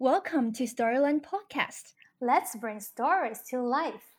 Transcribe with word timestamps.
Welcome 0.00 0.54
to 0.54 0.64
Storyland 0.64 1.20
Podcast. 1.20 1.92
Let's 2.22 2.56
bring 2.56 2.80
stories 2.80 3.42
to 3.50 3.60
life. 3.60 4.14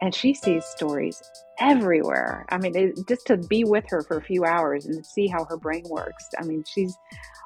and 0.00 0.14
she 0.14 0.32
sees 0.32 0.64
stories 0.64 1.22
everywhere. 1.58 2.46
I 2.48 2.56
mean, 2.56 2.74
it, 2.74 3.06
just 3.06 3.26
to 3.26 3.36
be 3.36 3.64
with 3.64 3.84
her 3.88 4.00
for 4.00 4.16
a 4.16 4.22
few 4.22 4.46
hours 4.46 4.86
and 4.86 5.04
see 5.04 5.26
how 5.26 5.44
her 5.44 5.58
brain 5.58 5.82
works. 5.90 6.30
I 6.38 6.44
mean, 6.44 6.64
she's, 6.66 6.96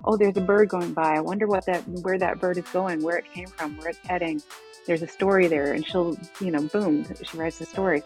oh, 0.05 0.17
there's 0.17 0.37
a 0.37 0.43
bird 0.43 0.69
going 0.69 0.93
by. 0.93 1.17
I 1.17 1.21
wonder 1.21 1.49
what 1.49 1.67
that, 1.67 1.83
where 2.03 2.19
that 2.19 2.39
bird 2.39 2.59
is 2.59 2.69
going, 2.69 3.03
where 3.03 3.17
it 3.17 3.25
came 3.33 3.49
from, 3.49 3.79
where 3.79 3.89
it's 3.89 3.99
heading. 4.07 4.41
There's 4.87 5.03
a 5.03 5.09
story 5.09 5.49
there, 5.49 5.73
and 5.73 5.85
she'll, 5.85 6.17
you 6.41 6.53
know, 6.53 6.63
boom, 6.69 7.05
she 7.21 7.37
writes 7.37 7.59
the 7.59 7.67
story. 7.67 8.05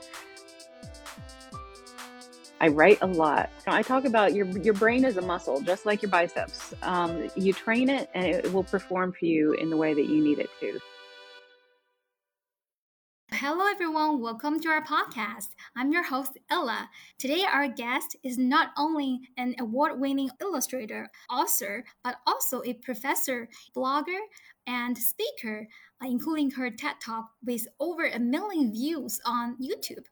I 2.58 2.68
write 2.68 2.98
a 3.02 3.06
lot. 3.06 3.50
I 3.66 3.82
talk 3.82 4.06
about 4.06 4.32
your 4.32 4.46
your 4.46 4.72
brain 4.72 5.04
is 5.04 5.18
a 5.18 5.22
muscle, 5.22 5.60
just 5.60 5.84
like 5.84 6.00
your 6.00 6.10
biceps. 6.10 6.72
Um, 6.82 7.28
you 7.36 7.52
train 7.52 7.90
it, 7.90 8.08
and 8.14 8.24
it 8.26 8.50
will 8.52 8.64
perform 8.64 9.12
for 9.12 9.26
you 9.26 9.52
in 9.52 9.68
the 9.68 9.76
way 9.76 9.92
that 9.92 10.06
you 10.06 10.24
need 10.24 10.38
it 10.38 10.48
to. 10.60 10.80
Hello, 13.32 13.66
everyone. 13.70 14.22
Welcome 14.22 14.58
to 14.60 14.68
our 14.68 14.82
podcast. 14.82 15.48
I'm 15.76 15.92
your 15.92 16.04
host, 16.04 16.38
Ella. 16.48 16.88
Today, 17.18 17.44
our 17.44 17.68
guest 17.68 18.16
is 18.24 18.38
not 18.38 18.70
only 18.78 19.20
an 19.36 19.54
award 19.60 20.00
winning 20.00 20.30
illustrator, 20.40 21.10
author, 21.28 21.84
but 22.02 22.16
also 22.26 22.62
a 22.62 22.72
professor, 22.72 23.50
blogger, 23.76 24.20
and 24.66 24.96
speaker, 24.96 25.68
including 26.02 26.50
her 26.52 26.70
TED 26.70 26.94
Talk 27.04 27.26
with 27.44 27.66
over 27.80 28.06
a 28.06 28.18
million 28.18 28.72
views 28.72 29.20
on 29.26 29.58
YouTube. 29.60 30.06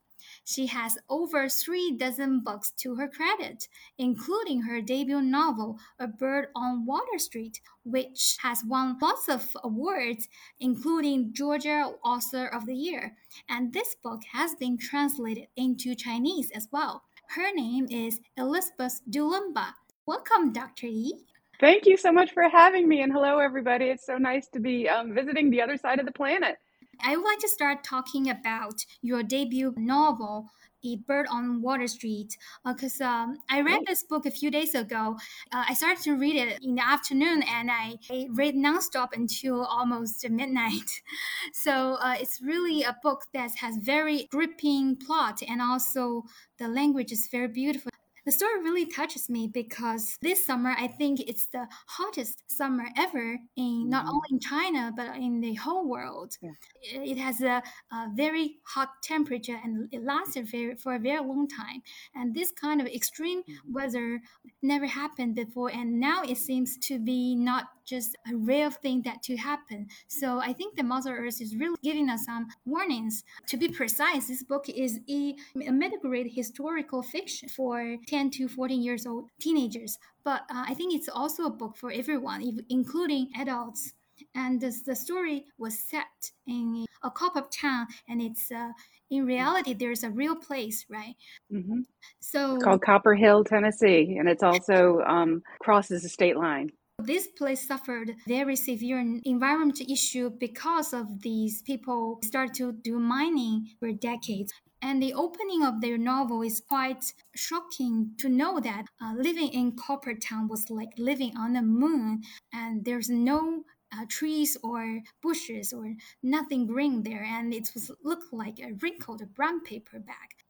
She 0.44 0.66
has 0.66 0.98
over 1.08 1.48
three 1.48 1.96
dozen 1.96 2.40
books 2.40 2.70
to 2.78 2.96
her 2.96 3.08
credit, 3.08 3.66
including 3.96 4.62
her 4.62 4.82
debut 4.82 5.22
novel, 5.22 5.78
A 5.98 6.06
Bird 6.06 6.48
on 6.54 6.84
Water 6.84 7.18
Street, 7.18 7.60
which 7.82 8.36
has 8.42 8.62
won 8.62 8.98
lots 9.00 9.28
of 9.28 9.56
awards, 9.64 10.28
including 10.60 11.32
Georgia 11.32 11.94
Author 12.04 12.46
of 12.46 12.66
the 12.66 12.74
Year. 12.74 13.16
And 13.48 13.72
this 13.72 13.96
book 14.02 14.20
has 14.32 14.54
been 14.54 14.76
translated 14.76 15.48
into 15.56 15.94
Chinese 15.94 16.50
as 16.54 16.68
well. 16.70 17.04
Her 17.30 17.50
name 17.54 17.86
is 17.90 18.20
Elizabeth 18.36 19.00
Dulemba. 19.10 19.72
Welcome, 20.06 20.52
Dr. 20.52 20.88
Yi. 20.88 21.24
Thank 21.58 21.86
you 21.86 21.96
so 21.96 22.12
much 22.12 22.32
for 22.32 22.48
having 22.50 22.86
me, 22.86 23.00
and 23.00 23.10
hello, 23.10 23.38
everybody. 23.38 23.86
It's 23.86 24.04
so 24.04 24.18
nice 24.18 24.48
to 24.48 24.60
be 24.60 24.88
um, 24.88 25.14
visiting 25.14 25.48
the 25.48 25.62
other 25.62 25.78
side 25.78 26.00
of 26.00 26.04
the 26.04 26.12
planet. 26.12 26.58
I 27.02 27.16
would 27.16 27.24
like 27.24 27.38
to 27.40 27.48
start 27.48 27.84
talking 27.84 28.28
about 28.28 28.84
your 29.02 29.22
debut 29.22 29.74
novel, 29.76 30.50
A 30.84 30.96
Bird 30.96 31.26
on 31.30 31.62
Water 31.62 31.86
Street, 31.86 32.36
because 32.64 33.00
uh, 33.00 33.06
um, 33.06 33.38
I 33.50 33.60
read 33.60 33.82
this 33.86 34.02
book 34.02 34.26
a 34.26 34.30
few 34.30 34.50
days 34.50 34.74
ago. 34.74 35.16
Uh, 35.52 35.64
I 35.68 35.74
started 35.74 36.02
to 36.04 36.12
read 36.14 36.36
it 36.36 36.58
in 36.62 36.74
the 36.74 36.86
afternoon 36.86 37.42
and 37.42 37.70
I, 37.70 37.94
I 38.10 38.26
read 38.30 38.54
nonstop 38.54 39.08
until 39.14 39.64
almost 39.64 40.28
midnight. 40.28 40.90
So 41.52 41.94
uh, 41.94 42.16
it's 42.18 42.40
really 42.42 42.82
a 42.82 42.96
book 43.02 43.22
that 43.32 43.50
has 43.56 43.76
very 43.76 44.26
gripping 44.30 44.96
plot 44.96 45.42
and 45.46 45.60
also 45.60 46.24
the 46.58 46.68
language 46.68 47.12
is 47.12 47.28
very 47.30 47.48
beautiful. 47.48 47.93
The 48.24 48.32
story 48.32 48.62
really 48.62 48.86
touches 48.86 49.28
me 49.28 49.48
because 49.48 50.16
this 50.22 50.44
summer, 50.44 50.74
I 50.78 50.88
think 50.88 51.20
it's 51.20 51.46
the 51.46 51.66
hottest 51.86 52.42
summer 52.50 52.86
ever 52.96 53.38
in 53.56 53.90
not 53.90 54.06
mm-hmm. 54.06 54.14
only 54.14 54.28
in 54.30 54.40
China, 54.40 54.92
but 54.96 55.16
in 55.16 55.40
the 55.40 55.54
whole 55.54 55.86
world. 55.86 56.36
Yeah. 56.40 56.52
It 56.82 57.18
has 57.18 57.42
a, 57.42 57.62
a, 57.92 58.08
very 58.14 58.56
hot 58.66 58.90
temperature 59.02 59.60
and 59.62 59.88
it 59.92 60.02
lasted 60.02 60.48
very, 60.50 60.74
for 60.76 60.94
a 60.94 60.98
very 60.98 61.20
long 61.20 61.48
time. 61.48 61.82
And 62.14 62.34
this 62.34 62.50
kind 62.50 62.80
of 62.80 62.86
extreme 62.86 63.42
mm-hmm. 63.42 63.72
weather 63.72 64.20
never 64.62 64.86
happened 64.86 65.34
before. 65.34 65.70
And 65.70 66.00
now 66.00 66.22
it 66.22 66.38
seems 66.38 66.78
to 66.78 66.98
be 66.98 67.34
not 67.36 67.66
just 67.84 68.16
a 68.30 68.36
rare 68.36 68.70
thing 68.70 69.02
that 69.02 69.22
to 69.24 69.36
happen. 69.36 69.86
So 70.08 70.38
I 70.38 70.52
think 70.52 70.76
the 70.76 70.82
Mother 70.82 71.16
Earth 71.16 71.40
is 71.40 71.56
really 71.56 71.76
giving 71.82 72.08
us 72.08 72.24
some 72.24 72.46
warnings. 72.64 73.24
To 73.48 73.56
be 73.56 73.68
precise, 73.68 74.28
this 74.28 74.42
book 74.42 74.68
is 74.68 75.00
a, 75.08 75.34
a 75.66 75.72
middle 75.72 75.98
grade 75.98 76.32
historical 76.34 77.02
fiction 77.02 77.48
for 77.48 77.96
10 78.06 78.30
to 78.32 78.48
14 78.48 78.82
years 78.82 79.06
old 79.06 79.28
teenagers. 79.40 79.98
But 80.24 80.42
uh, 80.50 80.64
I 80.68 80.74
think 80.74 80.94
it's 80.94 81.08
also 81.08 81.44
a 81.44 81.50
book 81.50 81.76
for 81.76 81.92
everyone, 81.92 82.64
including 82.70 83.30
adults. 83.36 83.92
And 84.34 84.60
this, 84.60 84.82
the 84.82 84.94
story 84.94 85.44
was 85.58 85.78
set 85.78 86.30
in 86.46 86.86
a 87.02 87.10
copper 87.10 87.42
town, 87.50 87.88
and 88.08 88.22
it's 88.22 88.50
uh, 88.50 88.70
in 89.10 89.26
reality 89.26 89.74
there's 89.74 90.04
a 90.04 90.10
real 90.10 90.36
place, 90.36 90.86
right? 90.88 91.14
Mm-hmm. 91.52 91.80
So 92.20 92.54
it's 92.54 92.64
called 92.64 92.82
Copper 92.82 93.14
Hill, 93.14 93.44
Tennessee, 93.44 94.16
and 94.18 94.28
it's 94.28 94.42
also 94.42 95.00
um, 95.00 95.42
crosses 95.60 96.02
the 96.02 96.08
state 96.08 96.36
line. 96.36 96.70
This 96.98 97.26
place 97.26 97.66
suffered 97.66 98.16
very 98.26 98.56
severe 98.56 98.98
environment 99.24 99.80
issue 99.80 100.30
because 100.30 100.92
of 100.92 101.22
these 101.22 101.60
people 101.62 102.20
started 102.22 102.54
to 102.54 102.72
do 102.72 102.98
mining 102.98 103.68
for 103.78 103.92
decades. 103.92 104.52
And 104.80 105.02
the 105.02 105.12
opening 105.12 105.64
of 105.64 105.80
their 105.80 105.98
novel 105.98 106.42
is 106.42 106.60
quite 106.60 107.12
shocking 107.34 108.12
to 108.18 108.28
know 108.28 108.60
that 108.60 108.86
uh, 109.02 109.14
living 109.16 109.48
in 109.48 109.76
Copper 109.76 110.14
Town 110.14 110.46
was 110.46 110.70
like 110.70 110.92
living 110.96 111.36
on 111.36 111.54
the 111.54 111.62
moon, 111.62 112.22
and 112.52 112.84
there's 112.84 113.10
no 113.10 113.64
uh, 113.92 114.04
trees 114.08 114.56
or 114.62 115.00
bushes 115.22 115.72
or 115.72 115.94
nothing 116.22 116.66
green 116.66 117.02
there, 117.02 117.24
and 117.24 117.52
it 117.52 117.70
was 117.74 117.90
looked 118.02 118.32
like 118.32 118.58
a 118.60 118.72
wrinkled 118.80 119.22
brown 119.34 119.62
paper 119.62 119.98
bag. 119.98 120.43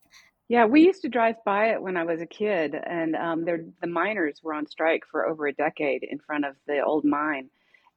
Yeah, 0.49 0.67
we 0.67 0.83
used 0.83 1.03
to 1.03 1.09
drive 1.09 1.37
by 1.45 1.71
it 1.71 1.83
when 1.83 1.97
I 1.97 2.05
was 2.05 2.21
a 2.21 2.27
kid, 2.27 2.75
and 2.75 3.17
um, 3.17 3.45
the 3.45 3.87
miners 3.87 4.41
were 4.43 4.53
on 4.53 4.67
strike 4.67 5.05
for 5.11 5.27
over 5.27 5.47
a 5.47 5.55
decade 5.55 6.05
in 6.05 6.19
front 6.19 6.45
of 6.45 6.55
the 6.67 6.83
old 6.85 7.05
mine, 7.05 7.49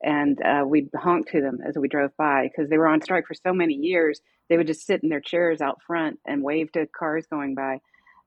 and 0.02 0.42
uh, 0.42 0.64
we'd 0.66 0.90
honk 0.96 1.30
to 1.32 1.42
them 1.42 1.60
as 1.68 1.78
we 1.78 1.90
drove 1.90 2.16
by 2.18 2.44
because 2.48 2.70
they 2.70 2.78
were 2.78 2.88
on 2.88 3.02
strike 3.02 3.28
for 3.28 3.34
so 3.34 3.54
many 3.54 3.74
years. 3.74 4.22
They 4.50 4.56
would 4.56 4.68
just 4.68 4.86
sit 4.86 5.04
in 5.04 5.10
their 5.10 5.20
chairs 5.20 5.60
out 5.60 5.82
front 5.86 6.20
and 6.26 6.42
wave 6.42 6.72
to 6.72 6.88
cars 6.88 7.28
going 7.30 7.54
by, 7.54 7.80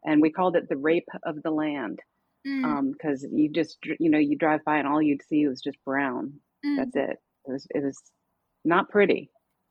and 0.05 0.21
we 0.21 0.31
called 0.31 0.55
it 0.55 0.69
the 0.69 0.77
rape 0.77 1.09
of 1.25 1.43
the 1.43 1.51
land 1.51 2.01
because 2.43 3.25
mm. 3.25 3.33
um, 3.33 3.39
you 3.39 3.51
just 3.51 3.79
you 3.99 4.11
know 4.11 4.19
you 4.19 4.37
drive 4.37 4.65
by 4.65 4.79
and 4.79 4.89
all 4.89 5.01
you'd 5.01 5.23
see 5.23 5.47
was 5.47 5.63
just 5.63 5.83
brown. 5.85 6.35
Mm. 6.65 6.77
That's 6.77 6.97
it. 6.97 7.19
It 7.47 7.53
was 7.53 7.67
it 7.75 7.83
was 7.83 7.99
not 8.67 8.91
pretty 8.91 9.31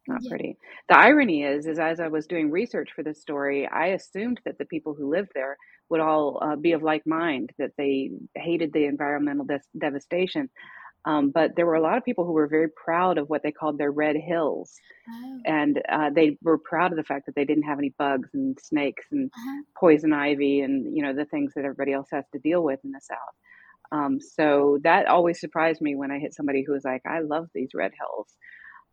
not 0.09 0.23
yeah. 0.23 0.29
pretty. 0.29 0.57
The 0.89 0.97
irony 0.97 1.43
is, 1.43 1.65
is 1.65 1.79
as 1.79 1.99
I 1.99 2.07
was 2.07 2.27
doing 2.27 2.51
research 2.51 2.89
for 2.95 3.03
this 3.03 3.21
story, 3.21 3.67
I 3.67 3.87
assumed 3.87 4.41
that 4.45 4.57
the 4.57 4.65
people 4.65 4.93
who 4.93 5.09
lived 5.09 5.31
there 5.33 5.57
would 5.89 5.99
all 5.99 6.39
uh, 6.41 6.55
be 6.55 6.73
of 6.73 6.83
like 6.83 7.05
mind, 7.07 7.51
that 7.57 7.71
they 7.77 8.11
hated 8.35 8.73
the 8.73 8.85
environmental 8.85 9.45
de- 9.45 9.61
devastation. 9.77 10.49
Um, 11.05 11.31
but 11.31 11.55
there 11.55 11.65
were 11.65 11.75
a 11.75 11.81
lot 11.81 11.97
of 11.97 12.03
people 12.03 12.25
who 12.25 12.33
were 12.33 12.47
very 12.47 12.69
proud 12.69 13.17
of 13.17 13.29
what 13.29 13.41
they 13.41 13.51
called 13.51 13.77
their 13.77 13.91
red 13.91 14.17
hills, 14.17 14.73
oh. 15.09 15.39
and 15.45 15.81
uh, 15.87 16.09
they 16.13 16.37
were 16.41 16.57
proud 16.57 16.91
of 16.91 16.97
the 16.97 17.05
fact 17.05 17.25
that 17.25 17.35
they 17.35 17.45
didn't 17.45 17.63
have 17.63 17.79
any 17.79 17.93
bugs 17.97 18.29
and 18.33 18.59
snakes 18.61 19.05
and 19.11 19.31
uh-huh. 19.33 19.61
poison 19.79 20.11
ivy 20.11 20.59
and 20.59 20.95
you 20.95 21.01
know 21.01 21.13
the 21.13 21.25
things 21.25 21.53
that 21.55 21.63
everybody 21.63 21.93
else 21.93 22.09
has 22.11 22.25
to 22.33 22.39
deal 22.39 22.61
with 22.61 22.79
in 22.83 22.91
the 22.91 22.99
south. 23.01 23.17
Um, 23.91 24.19
so 24.19 24.77
that 24.83 25.07
always 25.07 25.39
surprised 25.39 25.81
me 25.81 25.95
when 25.95 26.11
I 26.11 26.19
hit 26.19 26.33
somebody 26.33 26.63
who 26.67 26.73
was 26.73 26.83
like, 26.83 27.01
"I 27.05 27.21
love 27.21 27.47
these 27.53 27.69
red 27.73 27.91
hills." 27.97 28.27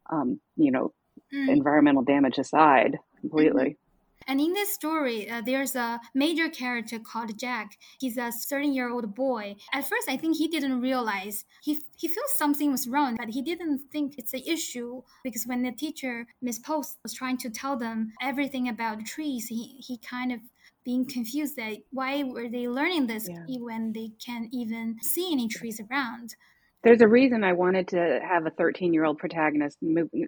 Um, 0.09 0.41
you 0.57 0.71
know, 0.71 0.93
mm. 1.35 1.49
environmental 1.49 2.03
damage 2.03 2.39
aside 2.39 2.99
completely. 3.21 3.65
Mm-hmm. 3.65 3.87
And 4.29 4.41
in 4.41 4.53
this 4.55 4.75
story, 4.75 5.31
uh, 5.31 5.41
there's 5.45 5.77
a 5.77 6.01
major 6.15 6.49
character 6.49 6.99
called 6.99 7.39
Jack. 7.39 7.79
He's 8.01 8.17
a 8.17 8.33
13 8.33 8.75
year 8.75 8.91
old 8.91 9.15
boy. 9.15 9.55
At 9.73 9.87
first, 9.87 10.09
I 10.09 10.17
think 10.17 10.37
he 10.37 10.49
didn't 10.49 10.81
realize 10.81 11.45
he 11.63 11.79
he 11.97 12.09
feels 12.09 12.33
something 12.35 12.73
was 12.73 12.89
wrong, 12.89 13.17
but 13.17 13.29
he 13.31 13.43
didn't 13.43 13.83
think 13.93 14.15
it's 14.19 14.35
an 14.35 14.43
issue 14.45 15.03
because 15.23 15.47
when 15.47 15.63
the 15.63 15.73
teacher 15.73 16.27
Miss 16.43 16.59
Post 16.59 16.99
was 17.05 17.15
trying 17.15 17.39
to 17.39 17.51
tell 17.51 17.77
them 17.77 18.13
everything 18.21 18.69
about 18.69 18.99
the 18.99 19.05
trees, 19.05 19.47
he 19.47 19.77
he 19.79 19.99
kind 19.99 20.33
of 20.33 20.41
being 20.85 21.05
confused 21.05 21.57
that 21.57 21.79
why 21.91 22.23
were 22.23 22.49
they 22.49 22.69
learning 22.69 23.07
this 23.07 23.29
yeah. 23.29 23.59
when 23.59 23.93
they 23.93 24.11
can't 24.25 24.49
even 24.53 24.97
see 25.03 25.33
any 25.33 25.49
trees 25.49 25.81
around 25.81 26.37
there's 26.87 27.01
a 27.01 27.09
reason 27.09 27.43
I 27.43 27.53
wanted 27.53 27.89
to 27.89 28.21
have 28.23 28.47
a 28.47 28.51
13 28.51 28.95
year 28.95 29.05
old 29.05 29.19
protagonist 29.19 29.77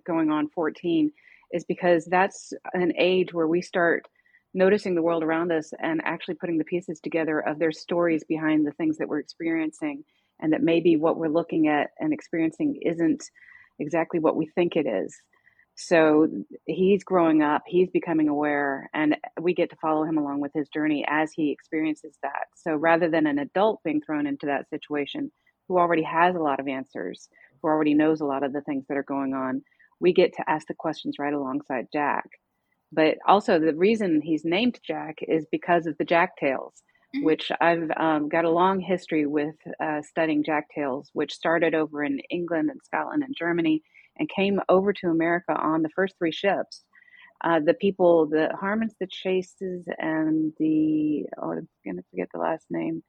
going 0.04 0.28
on 0.28 0.48
14 0.48 1.12
is 1.52 1.64
because 1.64 2.04
that's 2.06 2.52
an 2.74 2.92
age 2.98 3.32
where 3.32 3.46
we 3.46 3.62
start 3.62 4.08
noticing 4.54 4.96
the 4.96 5.02
world 5.02 5.22
around 5.22 5.52
us 5.52 5.72
and 5.80 6.00
actually 6.04 6.34
putting 6.34 6.58
the 6.58 6.64
pieces 6.64 6.98
together 6.98 7.38
of 7.38 7.60
their 7.60 7.70
stories 7.70 8.24
behind 8.24 8.66
the 8.66 8.72
things 8.72 8.98
that 8.98 9.08
we're 9.08 9.20
experiencing 9.20 10.02
and 10.40 10.52
that 10.52 10.60
maybe 10.60 10.96
what 10.96 11.16
we're 11.16 11.28
looking 11.28 11.68
at 11.68 11.90
and 12.00 12.12
experiencing 12.12 12.76
isn't 12.82 13.22
exactly 13.78 14.18
what 14.18 14.34
we 14.34 14.48
think 14.56 14.74
it 14.74 14.88
is. 14.88 15.16
So 15.76 16.26
he's 16.66 17.04
growing 17.04 17.40
up, 17.40 17.62
he's 17.68 17.88
becoming 17.90 18.28
aware, 18.28 18.90
and 18.92 19.16
we 19.40 19.54
get 19.54 19.70
to 19.70 19.76
follow 19.76 20.02
him 20.02 20.18
along 20.18 20.40
with 20.40 20.50
his 20.52 20.68
journey 20.70 21.04
as 21.08 21.30
he 21.32 21.52
experiences 21.52 22.18
that. 22.24 22.46
So 22.56 22.74
rather 22.74 23.08
than 23.08 23.28
an 23.28 23.38
adult 23.38 23.80
being 23.84 24.00
thrown 24.00 24.26
into 24.26 24.46
that 24.46 24.68
situation, 24.70 25.30
who 25.68 25.78
already 25.78 26.02
has 26.02 26.34
a 26.34 26.40
lot 26.40 26.60
of 26.60 26.66
answers, 26.66 27.28
who 27.60 27.68
already 27.68 27.94
knows 27.94 28.20
a 28.20 28.26
lot 28.26 28.42
of 28.42 28.52
the 28.52 28.62
things 28.62 28.86
that 28.88 28.96
are 28.96 29.02
going 29.02 29.34
on, 29.34 29.62
we 30.00 30.12
get 30.12 30.32
to 30.34 30.50
ask 30.50 30.66
the 30.66 30.74
questions 30.74 31.16
right 31.18 31.34
alongside 31.34 31.88
Jack. 31.92 32.28
But 32.90 33.18
also, 33.26 33.58
the 33.58 33.74
reason 33.74 34.22
he's 34.22 34.44
named 34.44 34.80
Jack 34.82 35.18
is 35.20 35.46
because 35.52 35.86
of 35.86 35.98
the 35.98 36.04
Jack 36.04 36.36
Tales, 36.38 36.82
mm-hmm. 37.14 37.24
which 37.24 37.52
I've 37.60 37.90
um, 37.96 38.28
got 38.28 38.46
a 38.46 38.50
long 38.50 38.80
history 38.80 39.26
with 39.26 39.56
uh, 39.80 40.00
studying 40.02 40.42
Jack 40.42 40.68
Tales, 40.74 41.10
which 41.12 41.34
started 41.34 41.74
over 41.74 42.02
in 42.02 42.20
England 42.30 42.70
and 42.70 42.80
Scotland 42.82 43.22
and 43.24 43.34
Germany 43.38 43.82
and 44.18 44.28
came 44.28 44.60
over 44.68 44.92
to 44.92 45.08
America 45.08 45.52
on 45.52 45.82
the 45.82 45.90
first 45.90 46.14
three 46.18 46.32
ships. 46.32 46.84
Uh, 47.44 47.60
the 47.60 47.74
people, 47.74 48.26
the 48.26 48.50
Harmons, 48.58 48.94
the 48.98 49.06
Chases, 49.06 49.84
and 49.98 50.52
the 50.58 51.24
oh, 51.40 51.52
I'm 51.52 51.68
gonna 51.86 52.02
forget 52.10 52.28
the 52.32 52.40
last 52.40 52.66
name. 52.68 53.04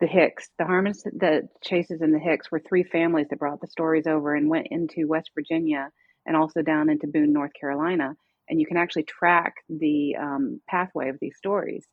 The 0.00 0.06
Hicks, 0.06 0.50
the 0.58 0.64
Harmons, 0.66 1.02
the 1.04 1.48
Chases, 1.64 2.02
and 2.02 2.14
the 2.14 2.18
Hicks 2.20 2.50
were 2.52 2.60
three 2.60 2.84
families 2.84 3.28
that 3.30 3.38
brought 3.38 3.60
the 3.60 3.68
stories 3.68 4.06
over 4.06 4.34
and 4.34 4.48
went 4.50 4.68
into 4.70 5.08
West 5.08 5.30
Virginia 5.34 5.90
and 6.26 6.36
also 6.36 6.62
down 6.62 6.90
into 6.90 7.08
Boone, 7.08 7.32
North 7.32 7.52
Carolina. 7.58 8.14
And 8.48 8.60
you 8.60 8.66
can 8.66 8.76
actually 8.76 9.04
track 9.04 9.54
the 9.68 10.16
um, 10.16 10.60
pathway 10.68 11.08
of 11.08 11.18
these 11.20 11.36
stories. 11.38 11.86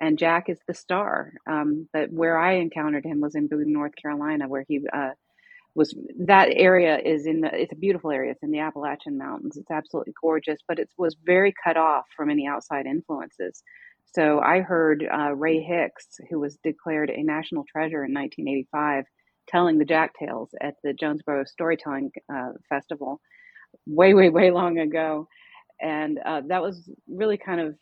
And 0.00 0.18
Jack 0.18 0.48
is 0.48 0.58
the 0.66 0.74
star. 0.74 1.32
Um, 1.48 1.88
but 1.92 2.12
where 2.12 2.38
I 2.38 2.54
encountered 2.54 3.04
him 3.04 3.20
was 3.20 3.36
in 3.36 3.48
Boone, 3.48 3.72
North 3.72 3.94
Carolina, 4.00 4.48
where 4.48 4.64
he 4.68 4.80
uh, 4.92 5.10
was 5.74 5.96
that 6.20 6.50
area 6.52 6.98
is 6.98 7.26
in 7.26 7.42
the 7.42 7.54
it's 7.54 7.72
a 7.72 7.76
beautiful 7.76 8.12
area 8.12 8.32
it's 8.32 8.44
in 8.44 8.52
the 8.52 8.60
appalachian 8.60 9.18
mountains 9.18 9.58
it's 9.58 9.72
absolutely 9.72 10.14
gorgeous 10.22 10.60
but 10.68 10.80
it 10.80 10.90
was 10.98 11.16
very 11.24 11.54
cut 11.64 11.78
off 11.78 12.06
from 12.16 12.30
any 12.30 12.46
outside 12.46 12.86
influences 12.86 13.64
so 14.14 14.40
i 14.40 14.60
heard 14.60 15.06
uh, 15.12 15.34
ray 15.34 15.60
hicks 15.60 16.18
who 16.30 16.38
was 16.38 16.56
declared 16.62 17.10
a 17.10 17.22
national 17.22 17.64
treasure 17.70 18.04
in 18.04 18.12
1985 18.14 19.04
telling 19.48 19.78
the 19.78 19.84
jack 19.84 20.12
tales 20.18 20.50
at 20.60 20.74
the 20.82 20.92
jonesborough 20.92 21.46
storytelling 21.46 22.10
uh, 22.32 22.50
festival 22.68 23.20
way 23.86 24.14
way 24.14 24.28
way 24.28 24.50
long 24.50 24.78
ago 24.78 25.26
and 25.80 26.18
uh, 26.24 26.40
that 26.46 26.62
was 26.62 26.88
really 27.08 27.36
kind 27.36 27.60
of 27.60 27.74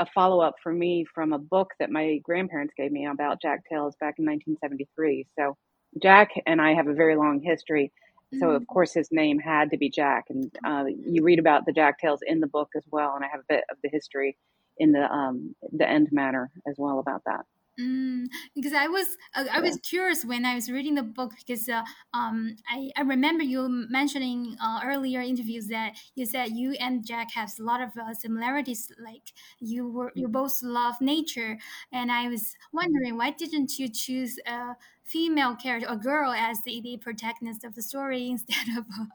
a 0.00 0.06
follow-up 0.06 0.54
for 0.62 0.72
me 0.72 1.04
from 1.14 1.32
a 1.32 1.38
book 1.38 1.70
that 1.78 1.90
my 1.90 2.18
grandparents 2.24 2.74
gave 2.76 2.90
me 2.90 3.06
about 3.06 3.40
jack 3.40 3.60
tales 3.70 3.94
back 4.00 4.14
in 4.18 4.24
1973 4.24 5.26
so 5.38 5.56
Jack 6.02 6.30
and 6.46 6.60
I 6.60 6.74
have 6.74 6.88
a 6.88 6.94
very 6.94 7.16
long 7.16 7.40
history. 7.40 7.92
So 8.40 8.50
of 8.50 8.62
mm. 8.62 8.66
course 8.66 8.92
his 8.92 9.08
name 9.12 9.38
had 9.38 9.70
to 9.70 9.76
be 9.76 9.88
Jack, 9.88 10.24
and 10.28 10.50
uh, 10.66 10.84
you 10.86 11.22
read 11.22 11.38
about 11.38 11.66
the 11.66 11.72
Jack 11.72 12.00
Tales 12.00 12.20
in 12.26 12.40
the 12.40 12.48
book 12.48 12.68
as 12.76 12.82
well, 12.90 13.14
and 13.14 13.24
I 13.24 13.28
have 13.28 13.40
a 13.40 13.44
bit 13.48 13.64
of 13.70 13.76
the 13.82 13.90
history 13.90 14.36
in 14.78 14.92
the 14.92 15.10
um, 15.10 15.54
the 15.72 15.88
end 15.88 16.08
matter 16.12 16.50
as 16.68 16.74
well 16.78 16.98
about 16.98 17.22
that. 17.26 17.44
Mm, 17.80 18.26
because 18.54 18.72
I 18.72 18.86
was 18.86 19.16
uh, 19.34 19.46
I 19.50 19.58
was 19.58 19.78
curious 19.78 20.24
when 20.24 20.44
I 20.44 20.54
was 20.54 20.70
reading 20.70 20.94
the 20.94 21.02
book 21.02 21.32
because 21.36 21.68
uh, 21.68 21.82
um, 22.12 22.54
I, 22.70 22.90
I 22.96 23.00
remember 23.00 23.42
you 23.42 23.68
mentioning 23.90 24.56
uh, 24.62 24.80
earlier 24.84 25.20
interviews 25.20 25.66
that 25.68 25.96
you 26.14 26.24
said 26.24 26.50
you 26.52 26.76
and 26.78 27.04
Jack 27.04 27.32
have 27.32 27.50
a 27.58 27.62
lot 27.64 27.80
of 27.80 27.90
uh, 27.96 28.14
similarities 28.14 28.92
like 29.04 29.32
you 29.58 29.88
were 29.88 30.12
you 30.14 30.28
mm. 30.28 30.32
both 30.32 30.62
love 30.62 31.00
nature 31.00 31.58
and 31.92 32.12
I 32.12 32.28
was 32.28 32.54
wondering 32.72 33.18
why 33.18 33.30
didn't 33.32 33.76
you 33.76 33.88
choose 33.88 34.38
a 34.46 34.76
female 35.02 35.56
character 35.56 35.88
a 35.90 35.96
girl 35.96 36.30
as 36.30 36.62
the, 36.64 36.80
the 36.80 36.96
protagonist 36.98 37.64
of 37.64 37.74
the 37.74 37.82
story 37.82 38.28
instead 38.30 38.78
of 38.78 38.84
a, 38.84 39.08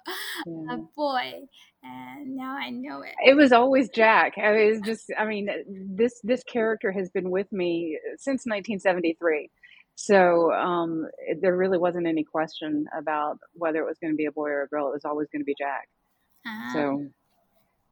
yeah. 0.45 0.73
a 0.73 0.77
boy 0.77 1.33
and 1.83 2.35
now 2.35 2.57
I 2.57 2.69
know 2.69 3.01
it. 3.01 3.13
It 3.25 3.35
was 3.35 3.51
always 3.51 3.89
Jack. 3.89 4.37
I 4.37 4.53
mean, 4.53 4.73
it's 4.73 4.85
just, 4.85 5.11
I 5.17 5.25
mean, 5.25 5.49
this 5.67 6.19
this 6.23 6.43
character 6.43 6.91
has 6.91 7.09
been 7.09 7.29
with 7.29 7.51
me 7.51 7.99
since 8.17 8.45
1973. 8.45 9.49
So 9.95 10.53
um, 10.53 11.07
there 11.41 11.57
really 11.57 11.77
wasn't 11.77 12.07
any 12.07 12.23
question 12.23 12.87
about 12.97 13.37
whether 13.53 13.79
it 13.79 13.85
was 13.85 13.97
going 13.99 14.13
to 14.13 14.17
be 14.17 14.25
a 14.25 14.31
boy 14.31 14.47
or 14.47 14.63
a 14.63 14.67
girl. 14.67 14.87
It 14.87 14.93
was 14.93 15.05
always 15.05 15.27
going 15.29 15.41
to 15.41 15.45
be 15.45 15.55
Jack. 15.59 15.89
Ah. 16.47 16.69
So 16.73 17.07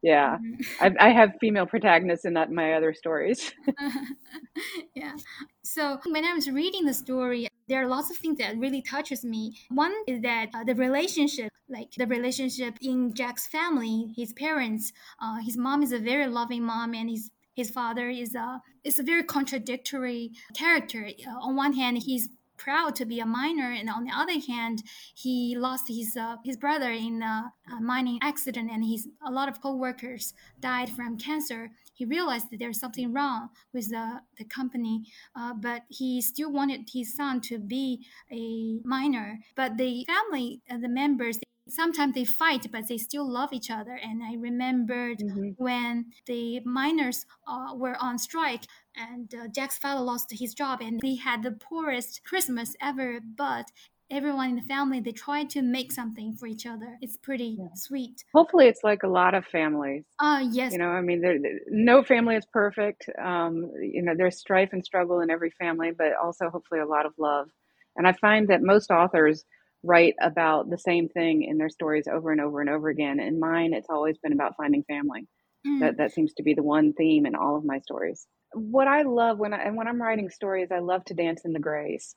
yeah, 0.02 0.36
mm-hmm. 0.36 0.62
I, 1.00 1.08
I, 1.08 1.10
have 1.10 1.32
female 1.40 1.66
protagonists 1.66 2.24
in 2.24 2.34
that 2.34 2.50
my 2.52 2.74
other 2.74 2.94
stories. 2.94 3.52
yeah. 4.94 5.16
So 5.62 5.98
when 6.06 6.24
I 6.24 6.34
was 6.34 6.50
reading 6.50 6.84
the 6.84 6.94
story, 6.94 7.48
there 7.68 7.82
are 7.82 7.88
lots 7.88 8.10
of 8.10 8.16
things 8.16 8.38
that 8.38 8.56
really 8.56 8.82
touches 8.82 9.24
me. 9.24 9.58
One 9.70 9.92
is 10.06 10.22
that 10.22 10.48
uh, 10.54 10.64
the 10.64 10.74
relationship, 10.74 11.52
like 11.68 11.90
the 11.96 12.06
relationship 12.06 12.78
in 12.80 13.12
Jack's 13.14 13.46
family, 13.46 14.12
his 14.16 14.32
parents. 14.32 14.92
Uh, 15.20 15.38
his 15.44 15.56
mom 15.56 15.82
is 15.82 15.92
a 15.92 15.98
very 15.98 16.26
loving 16.26 16.64
mom, 16.64 16.94
and 16.94 17.10
his 17.10 17.30
his 17.54 17.70
father 17.70 18.08
is 18.08 18.34
a 18.36 18.62
is 18.84 18.98
a 18.98 19.02
very 19.02 19.24
contradictory 19.24 20.30
character. 20.54 21.08
Uh, 21.26 21.38
on 21.40 21.56
one 21.56 21.72
hand, 21.72 21.98
he's 21.98 22.28
proud 22.58 22.94
to 22.96 23.04
be 23.06 23.20
a 23.20 23.26
miner, 23.26 23.70
and 23.72 23.88
on 23.88 24.04
the 24.04 24.12
other 24.12 24.38
hand, 24.46 24.82
he 25.14 25.56
lost 25.56 25.88
his 25.88 26.16
uh, 26.16 26.36
his 26.44 26.56
brother 26.56 26.90
in 26.90 27.22
a, 27.22 27.52
a, 27.72 27.80
mining 27.80 28.18
accident, 28.22 28.70
and 28.70 28.84
his 28.84 29.08
a 29.24 29.30
lot 29.30 29.48
of 29.48 29.62
co-workers 29.62 30.34
died 30.60 30.90
from 30.90 31.16
cancer. 31.16 31.70
He 31.94 32.04
realized 32.04 32.50
that 32.50 32.58
there's 32.58 32.80
something 32.80 33.12
wrong 33.12 33.48
with 33.72 33.90
the 33.90 34.20
the 34.36 34.44
company, 34.44 35.04
uh, 35.34 35.54
but 35.54 35.82
he 35.88 36.20
still 36.20 36.52
wanted 36.52 36.88
his 36.92 37.14
son 37.14 37.40
to 37.42 37.58
be 37.58 38.04
a 38.30 38.80
miner. 38.84 39.38
But 39.56 39.76
the 39.78 40.04
family, 40.06 40.60
uh, 40.70 40.78
the 40.78 40.88
members, 40.88 41.38
sometimes 41.68 42.14
they 42.14 42.24
fight, 42.24 42.66
but 42.70 42.88
they 42.88 42.98
still 42.98 43.30
love 43.30 43.52
each 43.52 43.70
other. 43.70 43.98
And 44.02 44.22
I 44.22 44.34
remembered 44.38 45.18
mm-hmm. 45.18 45.50
when 45.56 46.06
the 46.26 46.60
miners 46.64 47.26
uh, 47.46 47.74
were 47.74 47.96
on 48.00 48.18
strike 48.18 48.64
and 48.96 49.32
uh, 49.34 49.48
Jack's 49.48 49.78
father 49.78 50.00
lost 50.00 50.32
his 50.32 50.54
job 50.54 50.80
and 50.80 51.00
we 51.02 51.16
had 51.16 51.42
the 51.42 51.52
poorest 51.52 52.22
Christmas 52.24 52.74
ever, 52.80 53.20
but 53.36 53.66
everyone 54.10 54.50
in 54.50 54.56
the 54.56 54.62
family 54.62 55.00
they 55.00 55.12
try 55.12 55.44
to 55.44 55.60
make 55.60 55.92
something 55.92 56.34
for 56.34 56.46
each 56.46 56.64
other 56.64 56.96
it's 57.02 57.18
pretty 57.18 57.56
yeah. 57.58 57.66
sweet 57.74 58.24
hopefully 58.34 58.66
it's 58.66 58.82
like 58.82 59.02
a 59.02 59.08
lot 59.08 59.34
of 59.34 59.44
families 59.44 60.04
uh 60.18 60.42
yes 60.50 60.72
you 60.72 60.78
know 60.78 60.88
i 60.88 61.00
mean 61.02 61.20
there, 61.20 61.38
no 61.68 62.02
family 62.02 62.34
is 62.34 62.46
perfect 62.50 63.04
um 63.22 63.70
you 63.82 64.00
know 64.02 64.14
there's 64.16 64.38
strife 64.38 64.70
and 64.72 64.82
struggle 64.82 65.20
in 65.20 65.28
every 65.30 65.50
family 65.50 65.90
but 65.96 66.12
also 66.22 66.48
hopefully 66.48 66.80
a 66.80 66.86
lot 66.86 67.04
of 67.04 67.12
love 67.18 67.48
and 67.96 68.08
i 68.08 68.12
find 68.12 68.48
that 68.48 68.62
most 68.62 68.90
authors 68.90 69.44
write 69.88 70.14
about 70.20 70.68
the 70.68 70.78
same 70.78 71.08
thing 71.08 71.42
in 71.42 71.56
their 71.56 71.70
stories 71.70 72.06
over 72.12 72.30
and 72.30 72.40
over 72.40 72.60
and 72.60 72.68
over 72.68 72.88
again. 72.88 73.18
In 73.20 73.40
mine, 73.40 73.72
it's 73.72 73.88
always 73.88 74.18
been 74.18 74.34
about 74.34 74.56
finding 74.56 74.84
family. 74.84 75.26
Mm. 75.66 75.80
That 75.80 75.96
that 75.96 76.12
seems 76.12 76.34
to 76.34 76.42
be 76.42 76.54
the 76.54 76.62
one 76.62 76.92
theme 76.92 77.26
in 77.26 77.34
all 77.34 77.56
of 77.56 77.64
my 77.64 77.78
stories. 77.80 78.26
What 78.52 78.86
I 78.86 79.02
love 79.02 79.38
when 79.38 79.52
I 79.52 79.62
and 79.62 79.76
when 79.76 79.88
I'm 79.88 80.00
writing 80.00 80.30
stories, 80.30 80.68
I 80.70 80.78
love 80.78 81.04
to 81.06 81.14
dance 81.14 81.42
in 81.44 81.52
the 81.52 81.58
grays. 81.58 82.14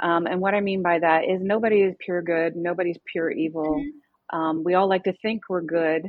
Um, 0.00 0.26
and 0.26 0.40
what 0.40 0.54
I 0.54 0.60
mean 0.60 0.82
by 0.82 0.98
that 0.98 1.24
is 1.24 1.40
nobody 1.40 1.82
is 1.82 1.94
pure 1.98 2.22
good, 2.22 2.56
nobody's 2.56 2.98
pure 3.10 3.30
evil. 3.30 3.80
Mm. 3.80 4.36
Um, 4.36 4.64
we 4.64 4.74
all 4.74 4.88
like 4.88 5.04
to 5.04 5.12
think 5.12 5.42
we're 5.48 5.62
good, 5.62 6.04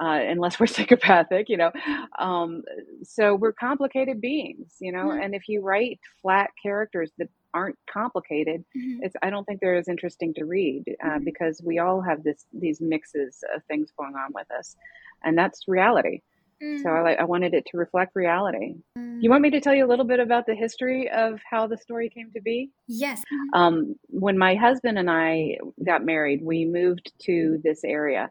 uh, 0.00 0.20
unless 0.28 0.58
we're 0.58 0.66
psychopathic, 0.78 1.48
you 1.48 1.56
know. 1.56 1.70
Um, 2.18 2.62
so 3.02 3.34
we're 3.34 3.52
complicated 3.52 4.20
beings, 4.20 4.76
you 4.80 4.92
know. 4.92 5.08
Mm. 5.08 5.24
And 5.24 5.34
if 5.34 5.48
you 5.48 5.60
write 5.60 6.00
flat 6.22 6.50
characters 6.62 7.10
that 7.18 7.28
aren't 7.54 7.78
complicated, 7.90 8.64
mm-hmm. 8.76 9.02
it's 9.02 9.16
I 9.22 9.30
don't 9.30 9.44
think 9.44 9.60
they're 9.60 9.76
as 9.76 9.88
interesting 9.88 10.34
to 10.34 10.44
read 10.44 10.84
uh, 11.02 11.08
mm-hmm. 11.08 11.24
because 11.24 11.60
we 11.64 11.78
all 11.78 12.00
have 12.00 12.22
this 12.22 12.46
these 12.52 12.80
mixes 12.80 13.42
of 13.54 13.62
things 13.64 13.92
going 13.98 14.14
on 14.14 14.32
with 14.34 14.50
us, 14.50 14.76
and 15.24 15.36
that's 15.36 15.68
reality. 15.68 16.20
Mm-hmm. 16.62 16.82
So 16.82 16.90
I 16.90 17.00
like 17.02 17.18
I 17.18 17.24
wanted 17.24 17.54
it 17.54 17.66
to 17.70 17.78
reflect 17.78 18.14
reality. 18.14 18.74
You 19.20 19.28
want 19.28 19.42
me 19.42 19.50
to 19.50 19.60
tell 19.60 19.74
you 19.74 19.84
a 19.84 19.88
little 19.88 20.04
bit 20.04 20.18
about 20.18 20.46
the 20.46 20.54
history 20.54 21.10
of 21.10 21.40
how 21.48 21.66
the 21.66 21.76
story 21.76 22.08
came 22.08 22.30
to 22.32 22.40
be? 22.40 22.70
Yes. 22.86 23.22
Um, 23.52 23.96
when 24.08 24.38
my 24.38 24.54
husband 24.54 24.98
and 24.98 25.10
I 25.10 25.58
got 25.84 26.04
married, 26.04 26.42
we 26.42 26.64
moved 26.64 27.12
to 27.26 27.60
this 27.62 27.84
area, 27.84 28.30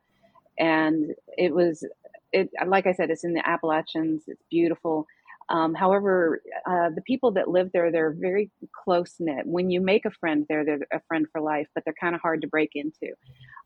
and 0.58 1.14
it 1.38 1.54
was 1.54 1.84
it 2.32 2.50
like 2.68 2.88
I 2.88 2.94
said, 2.94 3.10
it's 3.10 3.24
in 3.24 3.34
the 3.34 3.48
Appalachians. 3.48 4.24
It's 4.28 4.44
beautiful 4.50 5.08
um, 5.50 5.74
however, 5.74 6.42
uh, 6.68 6.90
the 6.94 7.02
people 7.08 7.32
that 7.32 7.48
live 7.48 7.72
there, 7.74 7.92
they're 7.92 8.16
very 8.18 8.52
close 8.84 9.16
knit. 9.20 9.46
When 9.46 9.70
you 9.70 9.82
make 9.82 10.06
a 10.06 10.12
friend 10.12 10.46
there, 10.48 10.64
they're 10.64 10.86
a 10.94 11.02
friend 11.08 11.26
for 11.32 11.42
life, 11.42 11.68
but 11.74 11.84
they're 11.84 11.96
kind 12.00 12.14
of 12.14 12.22
hard 12.22 12.42
to 12.42 12.48
break 12.48 12.72
into. 12.76 13.14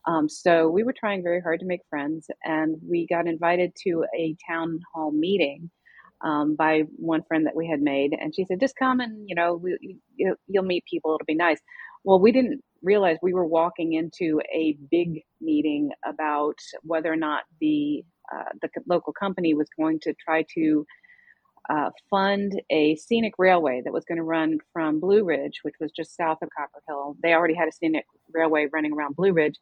Um, 0.07 0.29
so 0.29 0.69
we 0.69 0.83
were 0.83 0.93
trying 0.97 1.23
very 1.23 1.41
hard 1.41 1.59
to 1.59 1.65
make 1.65 1.81
friends, 1.89 2.27
and 2.43 2.77
we 2.87 3.05
got 3.07 3.27
invited 3.27 3.73
to 3.83 4.05
a 4.17 4.35
town 4.47 4.79
hall 4.93 5.11
meeting 5.11 5.69
um, 6.23 6.55
by 6.55 6.83
one 6.95 7.23
friend 7.27 7.45
that 7.45 7.55
we 7.55 7.67
had 7.67 7.81
made, 7.81 8.13
and 8.19 8.33
she 8.33 8.45
said, 8.45 8.61
"Just 8.61 8.77
come 8.77 9.01
and 9.01 9.27
you 9.27 9.35
know 9.35 9.55
we, 9.55 9.99
you, 10.15 10.35
you'll 10.47 10.63
meet 10.63 10.85
people. 10.89 11.15
It'll 11.15 11.25
be 11.25 11.35
nice." 11.35 11.59
Well, 12.05 12.19
we 12.19 12.31
didn't 12.31 12.61
realize 12.81 13.17
we 13.21 13.33
were 13.33 13.45
walking 13.45 13.93
into 13.93 14.41
a 14.53 14.77
big 14.91 15.21
meeting 15.41 15.91
about 16.05 16.55
whether 16.81 17.11
or 17.11 17.17
not 17.17 17.43
the 17.59 18.03
uh, 18.33 18.51
the 18.61 18.69
local 18.87 19.13
company 19.13 19.53
was 19.53 19.67
going 19.77 19.99
to 20.01 20.13
try 20.25 20.45
to 20.55 20.85
uh, 21.69 21.89
fund 22.09 22.61
a 22.69 22.95
scenic 22.95 23.33
railway 23.37 23.81
that 23.83 23.93
was 23.93 24.05
going 24.05 24.17
to 24.17 24.23
run 24.23 24.57
from 24.71 24.99
Blue 24.99 25.23
Ridge, 25.23 25.59
which 25.63 25.75
was 25.79 25.91
just 25.91 26.15
south 26.15 26.39
of 26.41 26.49
Copper 26.57 26.81
Hill. 26.87 27.15
They 27.23 27.33
already 27.33 27.53
had 27.53 27.67
a 27.67 27.71
scenic 27.71 28.05
railway 28.33 28.67
running 28.71 28.93
around 28.93 29.15
Blue 29.15 29.31
Ridge 29.31 29.55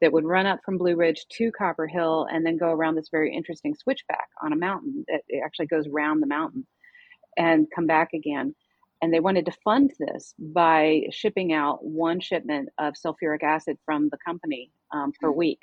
that 0.00 0.12
would 0.12 0.24
run 0.24 0.46
up 0.46 0.60
from 0.64 0.78
Blue 0.78 0.94
Ridge 0.94 1.26
to 1.32 1.50
Copper 1.52 1.86
Hill 1.86 2.26
and 2.30 2.46
then 2.46 2.56
go 2.56 2.68
around 2.68 2.94
this 2.94 3.08
very 3.10 3.34
interesting 3.34 3.74
switchback 3.74 4.28
on 4.42 4.52
a 4.52 4.56
mountain 4.56 5.04
that 5.08 5.22
actually 5.44 5.66
goes 5.66 5.86
around 5.88 6.20
the 6.20 6.26
mountain 6.26 6.66
and 7.36 7.66
come 7.74 7.86
back 7.86 8.12
again. 8.12 8.54
And 9.02 9.12
they 9.12 9.20
wanted 9.20 9.46
to 9.46 9.52
fund 9.64 9.92
this 9.98 10.34
by 10.38 11.02
shipping 11.10 11.52
out 11.52 11.84
one 11.84 12.20
shipment 12.20 12.68
of 12.78 12.94
sulfuric 12.94 13.42
acid 13.42 13.78
from 13.84 14.08
the 14.08 14.18
company 14.24 14.70
um, 14.92 15.12
per 15.20 15.30
hmm. 15.30 15.38
week. 15.38 15.60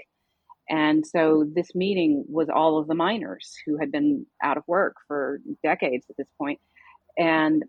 And 0.69 1.05
so 1.05 1.45
this 1.53 1.75
meeting 1.75 2.25
was 2.27 2.49
all 2.49 2.77
of 2.79 2.87
the 2.87 2.95
miners 2.95 3.53
who 3.65 3.77
had 3.77 3.91
been 3.91 4.25
out 4.43 4.57
of 4.57 4.63
work 4.67 4.95
for 5.07 5.39
decades 5.63 6.05
at 6.09 6.17
this 6.17 6.29
point. 6.39 6.59
And 7.17 7.63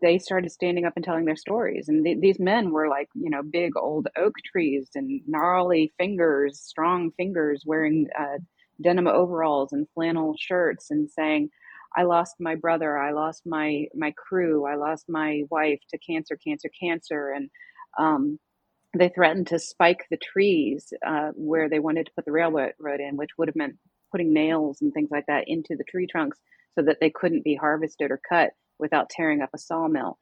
they 0.00 0.18
started 0.18 0.50
standing 0.50 0.84
up 0.86 0.94
and 0.96 1.04
telling 1.04 1.24
their 1.24 1.36
stories. 1.36 1.88
And 1.88 2.04
th- 2.04 2.20
these 2.20 2.38
men 2.38 2.70
were 2.70 2.88
like, 2.88 3.08
you 3.14 3.28
know, 3.30 3.42
big 3.42 3.76
old 3.76 4.08
oak 4.16 4.34
trees 4.50 4.88
and 4.94 5.20
gnarly 5.26 5.92
fingers, 5.98 6.60
strong 6.60 7.10
fingers, 7.12 7.64
wearing 7.66 8.08
uh, 8.18 8.38
denim 8.80 9.06
overalls 9.06 9.72
and 9.72 9.86
flannel 9.94 10.34
shirts, 10.38 10.90
and 10.90 11.10
saying, 11.10 11.50
"I 11.96 12.04
lost 12.04 12.36
my 12.40 12.54
brother. 12.54 12.98
I 12.98 13.12
lost 13.12 13.42
my 13.44 13.86
my 13.94 14.12
crew. 14.12 14.66
I 14.66 14.76
lost 14.76 15.08
my 15.08 15.42
wife 15.50 15.80
to 15.90 15.98
cancer, 15.98 16.36
cancer, 16.36 16.70
cancer." 16.80 17.32
And 17.32 17.50
um, 17.98 18.38
they 18.96 19.08
threatened 19.08 19.46
to 19.48 19.58
spike 19.58 20.04
the 20.10 20.18
trees 20.18 20.92
uh, 21.06 21.30
where 21.34 21.68
they 21.68 21.78
wanted 21.78 22.06
to 22.06 22.12
put 22.14 22.24
the 22.24 22.32
railroad 22.32 22.72
in, 23.00 23.16
which 23.16 23.30
would 23.38 23.48
have 23.48 23.56
meant 23.56 23.76
putting 24.10 24.32
nails 24.32 24.82
and 24.82 24.92
things 24.92 25.10
like 25.10 25.24
that 25.26 25.44
into 25.46 25.76
the 25.76 25.84
tree 25.84 26.06
trunks 26.06 26.38
so 26.74 26.82
that 26.82 26.98
they 27.00 27.10
couldn't 27.10 27.44
be 27.44 27.54
harvested 27.54 28.10
or 28.10 28.20
cut 28.28 28.50
without 28.78 29.08
tearing 29.10 29.40
up 29.42 29.50
a 29.54 29.58
sawmill. 29.58 30.18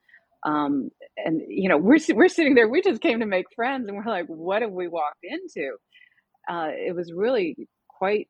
Um, 0.46 0.90
and 1.16 1.42
you 1.48 1.68
know, 1.68 1.76
we're 1.76 1.98
we're 2.14 2.28
sitting 2.28 2.54
there. 2.54 2.68
We 2.68 2.82
just 2.82 3.02
came 3.02 3.20
to 3.20 3.26
make 3.26 3.46
friends, 3.54 3.88
and 3.88 3.96
we're 3.96 4.10
like, 4.10 4.26
what 4.26 4.62
have 4.62 4.70
we 4.72 4.88
walked 4.88 5.24
into? 5.24 5.76
Uh, 6.50 6.70
it 6.70 6.94
was 6.94 7.12
really 7.12 7.56
quite 7.88 8.28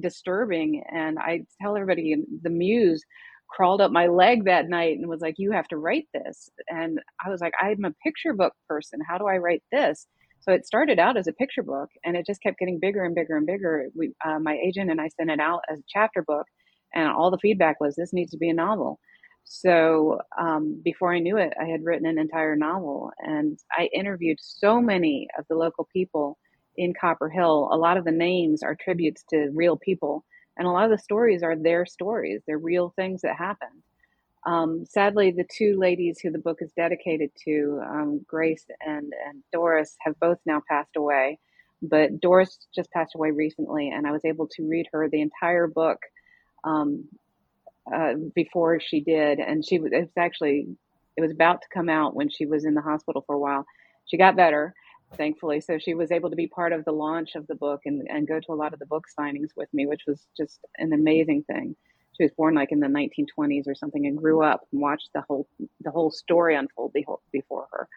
disturbing. 0.00 0.82
And 0.92 1.18
I 1.18 1.42
tell 1.62 1.76
everybody, 1.76 2.12
in 2.12 2.26
the 2.42 2.50
muse 2.50 3.04
crawled 3.48 3.80
up 3.80 3.90
my 3.92 4.06
leg 4.06 4.44
that 4.44 4.68
night 4.68 4.98
and 4.98 5.08
was 5.08 5.20
like, 5.20 5.36
"You 5.38 5.52
have 5.52 5.68
to 5.68 5.76
write 5.78 6.08
this." 6.14 6.50
And 6.68 7.00
I 7.24 7.30
was 7.30 7.40
like, 7.40 7.54
"I'm 7.60 7.84
a 7.84 7.92
picture 8.02 8.34
book 8.34 8.54
person. 8.68 9.00
How 9.06 9.18
do 9.18 9.26
I 9.26 9.38
write 9.38 9.62
this?" 9.72 10.06
So 10.40 10.52
it 10.52 10.66
started 10.66 10.98
out 10.98 11.16
as 11.16 11.26
a 11.26 11.32
picture 11.32 11.62
book, 11.62 11.90
and 12.04 12.16
it 12.16 12.26
just 12.26 12.42
kept 12.42 12.58
getting 12.58 12.78
bigger 12.80 13.04
and 13.04 13.14
bigger 13.14 13.36
and 13.36 13.46
bigger. 13.46 13.88
We, 13.96 14.12
uh, 14.24 14.38
my 14.38 14.56
agent 14.58 14.90
and 14.90 15.00
I 15.00 15.08
sent 15.08 15.30
it 15.30 15.40
out 15.40 15.62
as 15.70 15.80
a 15.80 15.84
chapter 15.88 16.22
book, 16.22 16.46
and 16.94 17.08
all 17.08 17.30
the 17.30 17.38
feedback 17.38 17.80
was, 17.80 17.96
"This 17.96 18.12
needs 18.12 18.30
to 18.32 18.38
be 18.38 18.48
a 18.50 18.54
novel." 18.54 19.00
So 19.44 20.20
um, 20.38 20.80
before 20.84 21.14
I 21.14 21.20
knew 21.20 21.36
it, 21.36 21.52
I 21.60 21.66
had 21.66 21.84
written 21.84 22.06
an 22.06 22.18
entire 22.18 22.56
novel, 22.56 23.12
and 23.20 23.58
I 23.72 23.88
interviewed 23.94 24.38
so 24.40 24.80
many 24.80 25.28
of 25.38 25.46
the 25.48 25.54
local 25.56 25.88
people 25.92 26.38
in 26.76 26.92
Copper 27.00 27.28
Hill. 27.28 27.68
A 27.72 27.76
lot 27.76 27.96
of 27.96 28.04
the 28.04 28.12
names 28.12 28.62
are 28.62 28.74
tributes 28.74 29.24
to 29.30 29.50
real 29.54 29.76
people, 29.76 30.24
and 30.56 30.66
a 30.66 30.70
lot 30.70 30.84
of 30.84 30.90
the 30.90 30.98
stories 30.98 31.42
are 31.42 31.56
their 31.56 31.86
stories. 31.86 32.42
They're 32.46 32.58
real 32.58 32.92
things 32.96 33.22
that 33.22 33.36
happened. 33.36 33.82
Um, 34.46 34.86
sadly, 34.86 35.32
the 35.32 35.46
two 35.50 35.76
ladies 35.76 36.20
who 36.20 36.30
the 36.30 36.38
book 36.38 36.58
is 36.60 36.70
dedicated 36.76 37.30
to, 37.44 37.82
um, 37.84 38.24
Grace 38.26 38.64
and, 38.80 39.12
and 39.26 39.42
Doris, 39.52 39.96
have 40.00 40.18
both 40.20 40.38
now 40.46 40.62
passed 40.68 40.96
away. 40.96 41.38
But 41.82 42.20
Doris 42.20 42.58
just 42.74 42.90
passed 42.92 43.14
away 43.16 43.32
recently, 43.32 43.90
and 43.90 44.06
I 44.06 44.12
was 44.12 44.24
able 44.24 44.48
to 44.52 44.66
read 44.66 44.86
her 44.92 45.08
the 45.08 45.20
entire 45.20 45.66
book 45.66 45.98
um, 46.64 47.04
uh, 47.92 48.14
before 48.34 48.80
she 48.80 49.00
did, 49.00 49.40
and 49.40 49.64
she 49.64 49.78
was, 49.78 49.92
actually 50.16 50.68
it 51.16 51.20
was 51.20 51.32
about 51.32 51.62
to 51.62 51.68
come 51.72 51.88
out 51.88 52.14
when 52.14 52.28
she 52.28 52.46
was 52.46 52.64
in 52.64 52.74
the 52.74 52.80
hospital 52.82 53.24
for 53.26 53.34
a 53.34 53.38
while. 53.38 53.66
She 54.06 54.16
got 54.16 54.36
better, 54.36 54.74
thankfully, 55.14 55.60
so 55.60 55.78
she 55.78 55.94
was 55.94 56.10
able 56.10 56.30
to 56.30 56.36
be 56.36 56.46
part 56.46 56.72
of 56.72 56.84
the 56.84 56.92
launch 56.92 57.34
of 57.34 57.46
the 57.46 57.54
book 57.54 57.82
and 57.84 58.06
and 58.08 58.28
go 58.28 58.40
to 58.40 58.52
a 58.52 58.54
lot 58.54 58.72
of 58.72 58.78
the 58.78 58.86
book 58.86 59.04
signings 59.18 59.50
with 59.56 59.68
me, 59.72 59.86
which 59.86 60.02
was 60.06 60.26
just 60.36 60.60
an 60.78 60.92
amazing 60.92 61.44
thing. 61.44 61.76
She 62.16 62.24
was 62.24 62.32
born 62.32 62.54
like 62.54 62.72
in 62.72 62.80
the 62.80 62.86
1920s 62.86 63.68
or 63.68 63.74
something, 63.74 64.06
and 64.06 64.16
grew 64.16 64.42
up 64.42 64.62
and 64.72 64.80
watched 64.80 65.10
the 65.14 65.22
whole 65.22 65.48
the 65.80 65.90
whole 65.90 66.10
story 66.10 66.56
unfold 66.56 66.94
before 67.32 67.66
her. 67.72 67.88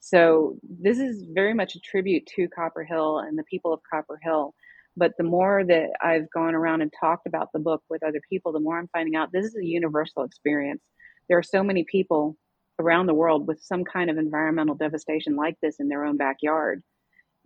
So 0.00 0.58
this 0.62 0.98
is 0.98 1.24
very 1.32 1.54
much 1.54 1.76
a 1.76 1.80
tribute 1.80 2.26
to 2.36 2.48
Copper 2.48 2.84
Hill 2.84 3.20
and 3.20 3.38
the 3.38 3.44
people 3.44 3.72
of 3.72 3.80
Copper 3.90 4.18
Hill 4.22 4.54
but 4.96 5.12
the 5.18 5.24
more 5.24 5.64
that 5.64 5.90
I've 6.00 6.30
gone 6.30 6.54
around 6.54 6.82
and 6.82 6.92
talked 6.98 7.26
about 7.26 7.50
the 7.52 7.58
book 7.58 7.82
with 7.90 8.02
other 8.02 8.20
people, 8.28 8.52
the 8.52 8.60
more 8.60 8.78
I'm 8.78 8.88
finding 8.88 9.16
out 9.16 9.32
this 9.32 9.44
is 9.44 9.56
a 9.56 9.64
universal 9.64 10.22
experience. 10.22 10.82
There 11.28 11.38
are 11.38 11.42
so 11.42 11.62
many 11.62 11.84
people 11.84 12.36
around 12.78 13.06
the 13.06 13.14
world 13.14 13.46
with 13.46 13.62
some 13.62 13.84
kind 13.84 14.10
of 14.10 14.18
environmental 14.18 14.74
devastation 14.74 15.36
like 15.36 15.56
this 15.60 15.80
in 15.80 15.88
their 15.88 16.04
own 16.04 16.16
backyard 16.16 16.82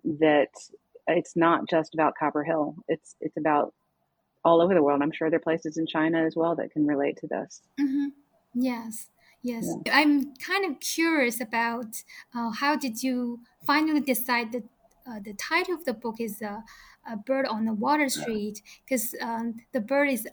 that 0.04 0.48
it's 1.06 1.36
not 1.36 1.68
just 1.68 1.94
about 1.94 2.14
Copper 2.18 2.44
Hill. 2.44 2.76
It's 2.88 3.16
it's 3.20 3.36
about 3.36 3.74
all 4.44 4.60
over 4.60 4.74
the 4.74 4.82
world. 4.82 5.02
I'm 5.02 5.12
sure 5.12 5.30
there 5.30 5.38
are 5.38 5.40
places 5.40 5.76
in 5.76 5.86
China 5.86 6.24
as 6.24 6.34
well 6.36 6.54
that 6.56 6.70
can 6.70 6.86
relate 6.86 7.18
to 7.18 7.26
this. 7.26 7.62
Mm-hmm. 7.80 8.08
Yes. 8.54 9.08
Yes, 9.42 9.68
yeah. 9.86 9.96
I'm 9.96 10.34
kind 10.34 10.64
of 10.64 10.80
curious 10.80 11.40
about 11.40 12.02
uh, 12.34 12.50
how 12.50 12.74
did 12.74 13.02
you 13.04 13.40
finally 13.64 14.00
decide 14.00 14.50
that 14.50 14.64
uh, 15.06 15.20
the 15.24 15.32
title 15.34 15.74
of 15.74 15.84
the 15.84 15.94
book 15.94 16.16
is 16.18 16.42
uh, 16.42 16.60
a 17.10 17.16
bird 17.16 17.46
on 17.46 17.64
the 17.64 17.72
water 17.72 18.08
street 18.08 18.60
because 18.84 19.14
um, 19.22 19.54
the 19.72 19.80
bird 19.80 20.10
is 20.10 20.26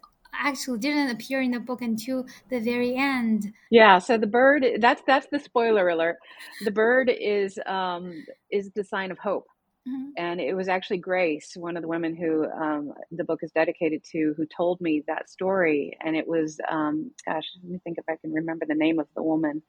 actually 0.43 0.79
didn't 0.79 1.09
appear 1.09 1.41
in 1.41 1.51
the 1.51 1.59
book 1.59 1.81
until 1.81 2.25
the 2.49 2.59
very 2.59 2.95
end. 2.95 3.53
Yeah, 3.69 3.99
so 3.99 4.17
the 4.17 4.27
bird 4.27 4.65
that's 4.79 5.01
that's 5.07 5.27
the 5.31 5.39
spoiler 5.39 5.89
alert. 5.89 6.17
The 6.63 6.71
bird 6.71 7.09
is 7.09 7.59
um, 7.65 8.25
is 8.51 8.71
the 8.75 8.83
sign 8.83 9.11
of 9.11 9.17
hope. 9.17 9.47
Mm-hmm. 9.87 10.09
And 10.17 10.41
it 10.41 10.55
was 10.55 10.67
actually 10.67 10.97
Grace, 10.97 11.53
one 11.55 11.77
of 11.77 11.83
the 11.83 11.87
women 11.87 12.15
who 12.15 12.45
um, 12.45 12.93
the 13.11 13.23
book 13.23 13.41
is 13.43 13.51
dedicated 13.51 14.03
to, 14.11 14.33
who 14.35 14.47
told 14.47 14.81
me 14.81 15.03
that 15.07 15.29
story. 15.29 15.95
And 16.03 16.15
it 16.15 16.27
was, 16.27 16.59
um, 16.71 17.11
gosh, 17.27 17.43
let 17.61 17.71
me 17.71 17.79
think 17.83 17.99
if 17.99 18.05
I 18.09 18.15
can 18.15 18.33
remember 18.33 18.65
the 18.65 18.73
name 18.73 18.99
of 18.99 19.07
the 19.15 19.21
woman, 19.21 19.61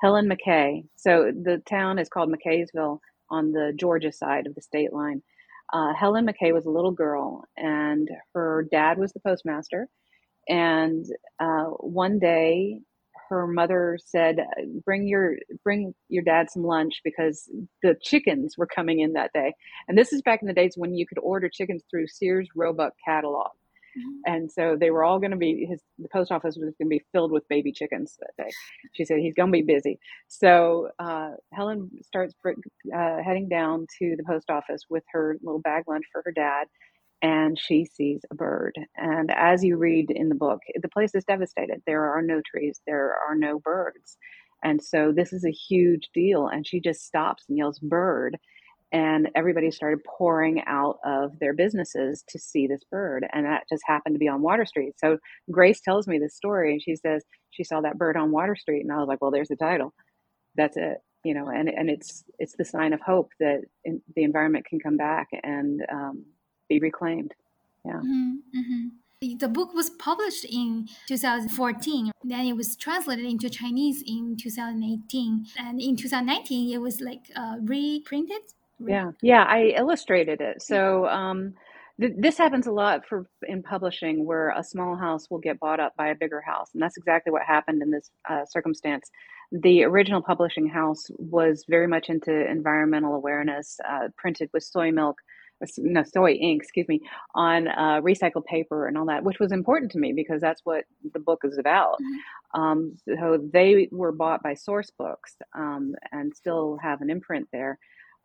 Helen 0.00 0.28
McKay. 0.28 0.84
So 0.96 1.30
the 1.30 1.62
town 1.68 2.00
is 2.00 2.08
called 2.08 2.32
McCaysville 2.32 2.98
on 3.30 3.52
the 3.52 3.72
Georgia 3.76 4.10
side 4.10 4.48
of 4.48 4.56
the 4.56 4.62
state 4.62 4.92
line. 4.92 5.22
Uh, 5.72 5.94
Helen 5.94 6.26
McKay 6.26 6.52
was 6.52 6.66
a 6.66 6.70
little 6.70 6.90
girl, 6.90 7.44
and 7.56 8.08
her 8.34 8.66
dad 8.72 8.98
was 8.98 9.12
the 9.12 9.20
postmaster. 9.20 9.88
And 10.50 11.06
uh, 11.38 11.66
one 11.78 12.18
day, 12.18 12.80
her 13.28 13.46
mother 13.46 13.96
said, 14.04 14.44
"Bring 14.84 15.06
your 15.06 15.36
bring 15.62 15.94
your 16.08 16.24
dad 16.24 16.50
some 16.50 16.64
lunch 16.64 17.00
because 17.04 17.48
the 17.82 17.96
chickens 18.02 18.58
were 18.58 18.66
coming 18.66 18.98
in 18.98 19.12
that 19.12 19.32
day." 19.32 19.54
And 19.86 19.96
this 19.96 20.12
is 20.12 20.20
back 20.22 20.42
in 20.42 20.48
the 20.48 20.54
days 20.54 20.74
when 20.76 20.94
you 20.94 21.06
could 21.06 21.18
order 21.20 21.48
chickens 21.48 21.84
through 21.88 22.08
Sears 22.08 22.48
Roebuck 22.56 22.94
catalog. 23.06 23.52
Mm-hmm. 23.96 24.34
And 24.34 24.50
so 24.50 24.76
they 24.78 24.90
were 24.90 25.04
all 25.04 25.20
going 25.20 25.30
to 25.30 25.36
be 25.36 25.66
his. 25.70 25.80
The 26.00 26.08
post 26.08 26.32
office 26.32 26.56
was 26.56 26.74
going 26.78 26.90
to 26.90 26.96
be 26.98 27.04
filled 27.12 27.30
with 27.30 27.46
baby 27.48 27.70
chickens 27.72 28.18
that 28.18 28.44
day. 28.44 28.50
She 28.94 29.04
said 29.04 29.18
he's 29.18 29.34
going 29.34 29.52
to 29.52 29.56
be 29.56 29.62
busy. 29.62 30.00
So 30.26 30.88
uh, 30.98 31.30
Helen 31.52 31.90
starts 32.02 32.34
uh, 32.44 33.18
heading 33.24 33.48
down 33.48 33.86
to 34.00 34.16
the 34.16 34.24
post 34.24 34.50
office 34.50 34.82
with 34.90 35.04
her 35.12 35.36
little 35.42 35.60
bag 35.60 35.84
lunch 35.86 36.06
for 36.10 36.22
her 36.24 36.32
dad, 36.32 36.66
and 37.22 37.58
she 37.58 37.84
sees 37.84 38.22
a 38.30 38.34
bird. 38.34 38.78
And 38.96 39.30
as 39.30 39.62
you 39.62 39.76
read 39.76 40.10
in 40.10 40.28
the 40.28 40.34
book, 40.34 40.60
the 40.80 40.88
place 40.88 41.14
is 41.14 41.24
devastated. 41.24 41.82
There 41.86 42.04
are 42.04 42.22
no 42.22 42.40
trees. 42.40 42.80
There 42.86 43.14
are 43.28 43.34
no 43.34 43.58
birds. 43.58 44.16
And 44.62 44.82
so 44.82 45.12
this 45.12 45.32
is 45.32 45.44
a 45.44 45.50
huge 45.50 46.08
deal. 46.14 46.48
And 46.48 46.66
she 46.66 46.80
just 46.80 47.04
stops 47.06 47.44
and 47.48 47.58
yells, 47.58 47.78
"Bird!" 47.78 48.38
and 48.92 49.28
everybody 49.36 49.70
started 49.70 50.00
pouring 50.04 50.62
out 50.66 50.98
of 51.04 51.38
their 51.38 51.54
businesses 51.54 52.24
to 52.28 52.38
see 52.38 52.66
this 52.66 52.82
bird 52.90 53.24
and 53.32 53.46
that 53.46 53.62
just 53.68 53.82
happened 53.86 54.14
to 54.14 54.18
be 54.18 54.28
on 54.28 54.42
water 54.42 54.64
street 54.64 54.94
so 54.96 55.16
grace 55.50 55.80
tells 55.80 56.08
me 56.08 56.18
this 56.18 56.34
story 56.34 56.72
and 56.72 56.82
she 56.82 56.96
says 56.96 57.24
she 57.50 57.62
saw 57.62 57.80
that 57.80 57.98
bird 57.98 58.16
on 58.16 58.32
water 58.32 58.56
street 58.56 58.82
and 58.82 58.92
i 58.92 58.96
was 58.96 59.06
like 59.08 59.20
well 59.20 59.30
there's 59.30 59.48
the 59.48 59.56
title 59.56 59.94
that's 60.56 60.76
it 60.76 60.98
you 61.24 61.34
know 61.34 61.48
and, 61.48 61.68
and 61.68 61.88
it's 61.88 62.24
it's 62.38 62.56
the 62.56 62.64
sign 62.64 62.92
of 62.92 63.00
hope 63.00 63.30
that 63.38 63.60
in, 63.84 64.00
the 64.16 64.24
environment 64.24 64.66
can 64.66 64.80
come 64.80 64.96
back 64.96 65.28
and 65.42 65.82
um, 65.92 66.24
be 66.70 66.80
reclaimed. 66.80 67.34
Yeah. 67.84 68.00
Mm-hmm, 68.00 68.32
mm-hmm. 68.58 69.36
The 69.38 69.48
book 69.48 69.74
was 69.74 69.90
published 69.90 70.46
in 70.46 70.88
2014, 71.06 72.10
then 72.24 72.46
it 72.46 72.56
was 72.56 72.74
translated 72.74 73.26
into 73.26 73.50
Chinese 73.50 74.02
in 74.06 74.34
2018, 74.40 75.44
and 75.58 75.78
in 75.78 75.94
2019 75.94 76.72
it 76.72 76.80
was 76.80 77.02
like 77.02 77.30
uh, 77.36 77.56
reprinted? 77.60 78.40
Yeah, 78.78 79.10
yeah, 79.20 79.44
I 79.46 79.74
illustrated 79.76 80.40
it. 80.40 80.62
So 80.62 81.06
um, 81.06 81.52
th- 82.00 82.14
this 82.16 82.38
happens 82.38 82.66
a 82.66 82.72
lot 82.72 83.06
for 83.06 83.26
in 83.46 83.62
publishing, 83.62 84.24
where 84.24 84.54
a 84.56 84.64
small 84.64 84.96
house 84.96 85.28
will 85.28 85.38
get 85.38 85.60
bought 85.60 85.80
up 85.80 85.94
by 85.96 86.08
a 86.08 86.14
bigger 86.14 86.40
house, 86.40 86.70
and 86.72 86.82
that's 86.82 86.96
exactly 86.96 87.30
what 87.30 87.42
happened 87.42 87.82
in 87.82 87.90
this 87.90 88.10
uh, 88.30 88.46
circumstance. 88.46 89.10
The 89.52 89.84
original 89.84 90.22
publishing 90.22 90.66
house 90.66 91.10
was 91.18 91.66
very 91.68 91.88
much 91.88 92.08
into 92.08 92.50
environmental 92.50 93.14
awareness, 93.14 93.78
uh, 93.86 94.08
printed 94.16 94.48
with 94.54 94.62
soy 94.62 94.92
milk, 94.92 95.16
no 95.78 96.02
soy 96.02 96.32
ink, 96.32 96.62
excuse 96.62 96.88
me, 96.88 97.00
on 97.34 97.68
uh, 97.68 98.00
recycled 98.02 98.44
paper 98.44 98.86
and 98.86 98.96
all 98.96 99.06
that, 99.06 99.24
which 99.24 99.38
was 99.38 99.52
important 99.52 99.92
to 99.92 99.98
me 99.98 100.12
because 100.12 100.40
that's 100.40 100.60
what 100.64 100.84
the 101.12 101.20
book 101.20 101.40
is 101.44 101.58
about. 101.58 101.94
Mm-hmm. 101.94 102.60
Um, 102.60 102.96
so 103.06 103.38
they 103.52 103.88
were 103.92 104.12
bought 104.12 104.42
by 104.42 104.54
Sourcebooks 104.54 105.36
um, 105.54 105.94
and 106.12 106.34
still 106.34 106.78
have 106.82 107.00
an 107.00 107.10
imprint 107.10 107.48
there 107.52 107.78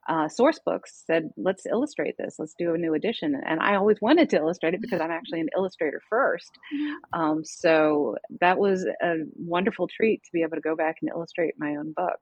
uh, 0.08 0.28
Sourcebooks 0.28 1.04
said, 1.08 1.32
let's 1.36 1.66
illustrate 1.66 2.16
this, 2.18 2.36
let's 2.38 2.54
do 2.58 2.74
a 2.74 2.78
new 2.78 2.94
edition. 2.94 3.42
And 3.46 3.60
I 3.60 3.76
always 3.76 4.00
wanted 4.02 4.30
to 4.32 4.38
illustrate 4.38 4.74
it 4.74 4.82
because 4.82 5.02
I'm 5.02 5.12
actually 5.12 5.42
an 5.42 5.50
illustrator 5.56 6.02
first. 6.10 6.52
Mm-hmm. 6.74 7.20
Um, 7.20 7.44
so 7.44 8.16
that 8.40 8.60
was 8.60 8.86
a 8.86 9.16
wonderful 9.36 9.88
treat 9.88 10.24
to 10.24 10.30
be 10.32 10.44
able 10.44 10.58
to 10.58 10.62
go 10.62 10.76
back 10.76 10.98
and 11.02 11.10
illustrate 11.10 11.56
my 11.58 11.76
own 11.76 11.94
book. 11.94 12.20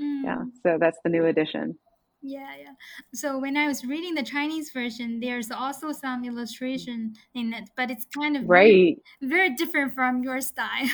Mm. 0.00 0.24
Yeah, 0.24 0.42
so 0.62 0.78
that's 0.80 0.98
the 1.04 1.10
new 1.10 1.26
edition. 1.26 1.78
Yeah, 2.22 2.48
yeah. 2.58 2.72
So 3.14 3.38
when 3.38 3.56
I 3.56 3.68
was 3.68 3.84
reading 3.84 4.14
the 4.14 4.22
Chinese 4.22 4.70
version, 4.70 5.20
there's 5.20 5.50
also 5.50 5.92
some 5.92 6.24
illustration 6.24 7.14
in 7.34 7.52
it, 7.52 7.68
but 7.76 7.90
it's 7.90 8.06
kind 8.06 8.36
of 8.36 8.48
right, 8.48 8.96
very, 9.20 9.30
very 9.30 9.54
different 9.54 9.94
from 9.94 10.22
your 10.22 10.40
style. 10.40 10.88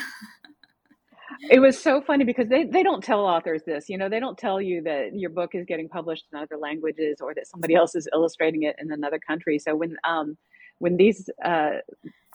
it 1.50 1.61
was 1.61 1.79
so 1.79 2.00
funny 2.02 2.25
because 2.25 2.49
they, 2.49 2.64
they 2.64 2.83
don't 2.83 3.02
tell 3.02 3.21
authors 3.21 3.62
this, 3.64 3.88
you 3.88 3.97
know, 3.97 4.09
they 4.09 4.21
don't 4.21 4.37
tell 4.37 4.61
you 4.61 4.83
that 4.83 5.14
your 5.14 5.31
book 5.31 5.55
is 5.55 5.64
getting 5.64 5.88
published 5.88 6.26
in 6.33 6.38
other 6.38 6.57
languages 6.57 7.19
or 7.21 7.35
that 7.35 7.47
somebody 7.47 7.75
else 7.75 7.95
is 7.95 8.09
illustrating 8.12 8.64
it 8.64 8.76
in 8.79 8.93
another 8.93 9.19
country. 9.19 9.59
So 9.59 9.75
when 9.75 9.97
um 10.05 10.37
when 10.79 10.97
these 10.97 11.31
uh, 11.45 11.76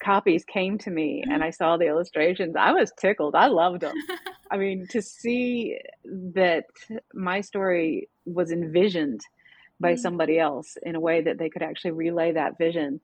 copies 0.01 0.45
came 0.45 0.77
to 0.77 0.89
me 0.89 1.21
and 1.29 1.43
I 1.43 1.49
saw 1.49 1.75
the 1.75 1.85
illustrations, 1.87 2.55
I 2.57 2.71
was 2.71 2.93
tickled. 2.97 3.35
I 3.35 3.47
loved 3.47 3.81
them. 3.81 3.93
I 4.51 4.55
mean, 4.55 4.87
to 4.91 5.01
see 5.01 5.77
that 6.33 6.63
my 7.13 7.41
story 7.41 8.07
was 8.27 8.51
envisioned 8.51 9.21
by 9.79 9.93
Mm. 9.93 9.99
somebody 9.99 10.39
else 10.39 10.77
in 10.83 10.95
a 10.95 10.99
way 10.99 11.21
that 11.21 11.37
they 11.37 11.49
could 11.49 11.63
actually 11.63 11.91
relay 11.91 12.31
that 12.33 12.57
vision, 12.57 12.99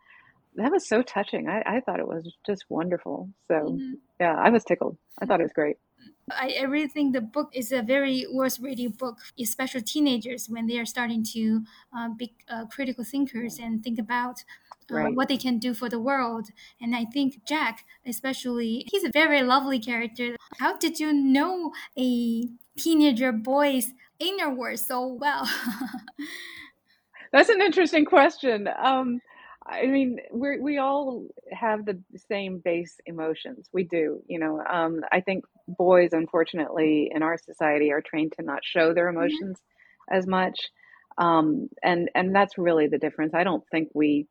that 0.55 0.71
was 0.71 0.87
so 0.87 1.01
touching. 1.01 1.47
I, 1.49 1.63
I 1.65 1.79
thought 1.81 1.99
it 1.99 2.07
was 2.07 2.35
just 2.45 2.65
wonderful. 2.69 3.29
So, 3.47 3.79
Mhm. 3.79 3.97
yeah, 4.19 4.35
I 4.35 4.49
was 4.49 4.63
tickled. 4.63 4.97
I 5.21 5.25
thought 5.25 5.39
it 5.39 5.43
was 5.43 5.53
great. 5.53 5.77
I, 6.31 6.55
I 6.59 6.63
really 6.63 6.87
think 6.87 7.13
the 7.13 7.21
book 7.21 7.49
is 7.53 7.71
a 7.71 7.81
very 7.81 8.25
worth 8.31 8.59
reading 8.59 8.91
book, 8.91 9.17
especially 9.39 9.81
teenagers 9.81 10.47
when 10.47 10.67
they 10.67 10.77
are 10.79 10.85
starting 10.85 11.23
to 11.33 11.63
uh, 11.95 12.09
be 12.09 12.33
uh, 12.49 12.65
critical 12.65 13.03
thinkers 13.03 13.59
and 13.59 13.83
think 13.83 13.99
about 13.99 14.43
uh, 14.91 14.95
Right. 14.95 15.15
what 15.15 15.27
they 15.27 15.37
can 15.37 15.59
do 15.59 15.73
for 15.73 15.89
the 15.89 15.99
world. 15.99 16.49
And 16.81 16.95
I 16.95 17.05
think 17.05 17.45
Jack, 17.45 17.85
especially, 18.05 18.85
he's 18.91 19.03
a 19.03 19.11
very 19.11 19.41
lovely 19.43 19.79
character. 19.79 20.35
How 20.59 20.77
did 20.77 20.99
you 20.99 21.11
know 21.13 21.73
a 21.97 22.47
teenager 22.77 23.31
boy's 23.31 23.93
inner 24.19 24.53
world 24.53 24.79
so 24.79 25.07
well? 25.07 25.47
That's 27.31 27.49
an 27.49 27.61
interesting 27.61 28.05
question. 28.05 28.67
Um, 28.67 29.19
I 29.65 29.85
mean, 29.85 30.19
we 30.33 30.59
we 30.59 30.77
all 30.77 31.27
have 31.51 31.85
the 31.85 32.01
same 32.15 32.59
base 32.59 32.99
emotions. 33.05 33.69
We 33.71 33.83
do, 33.85 34.21
you 34.27 34.37
know. 34.39 34.61
Um, 34.61 35.01
I 35.11 35.21
think 35.21 35.45
boys, 35.67 36.09
unfortunately, 36.11 37.09
in 37.13 37.23
our 37.23 37.37
society, 37.37 37.91
are 37.91 38.01
trained 38.01 38.33
to 38.33 38.43
not 38.43 38.63
show 38.63 38.93
their 38.93 39.07
Mhm. 39.15 39.43
emotions 39.47 39.61
as 40.11 40.27
much, 40.27 40.59
um, 41.17 41.69
and 41.81 42.09
and 42.13 42.35
that's 42.35 42.57
really 42.57 42.87
the 42.87 42.97
difference. 42.97 43.33
I 43.33 43.43
don't 43.45 43.63
think 43.71 43.89
we 43.93 44.27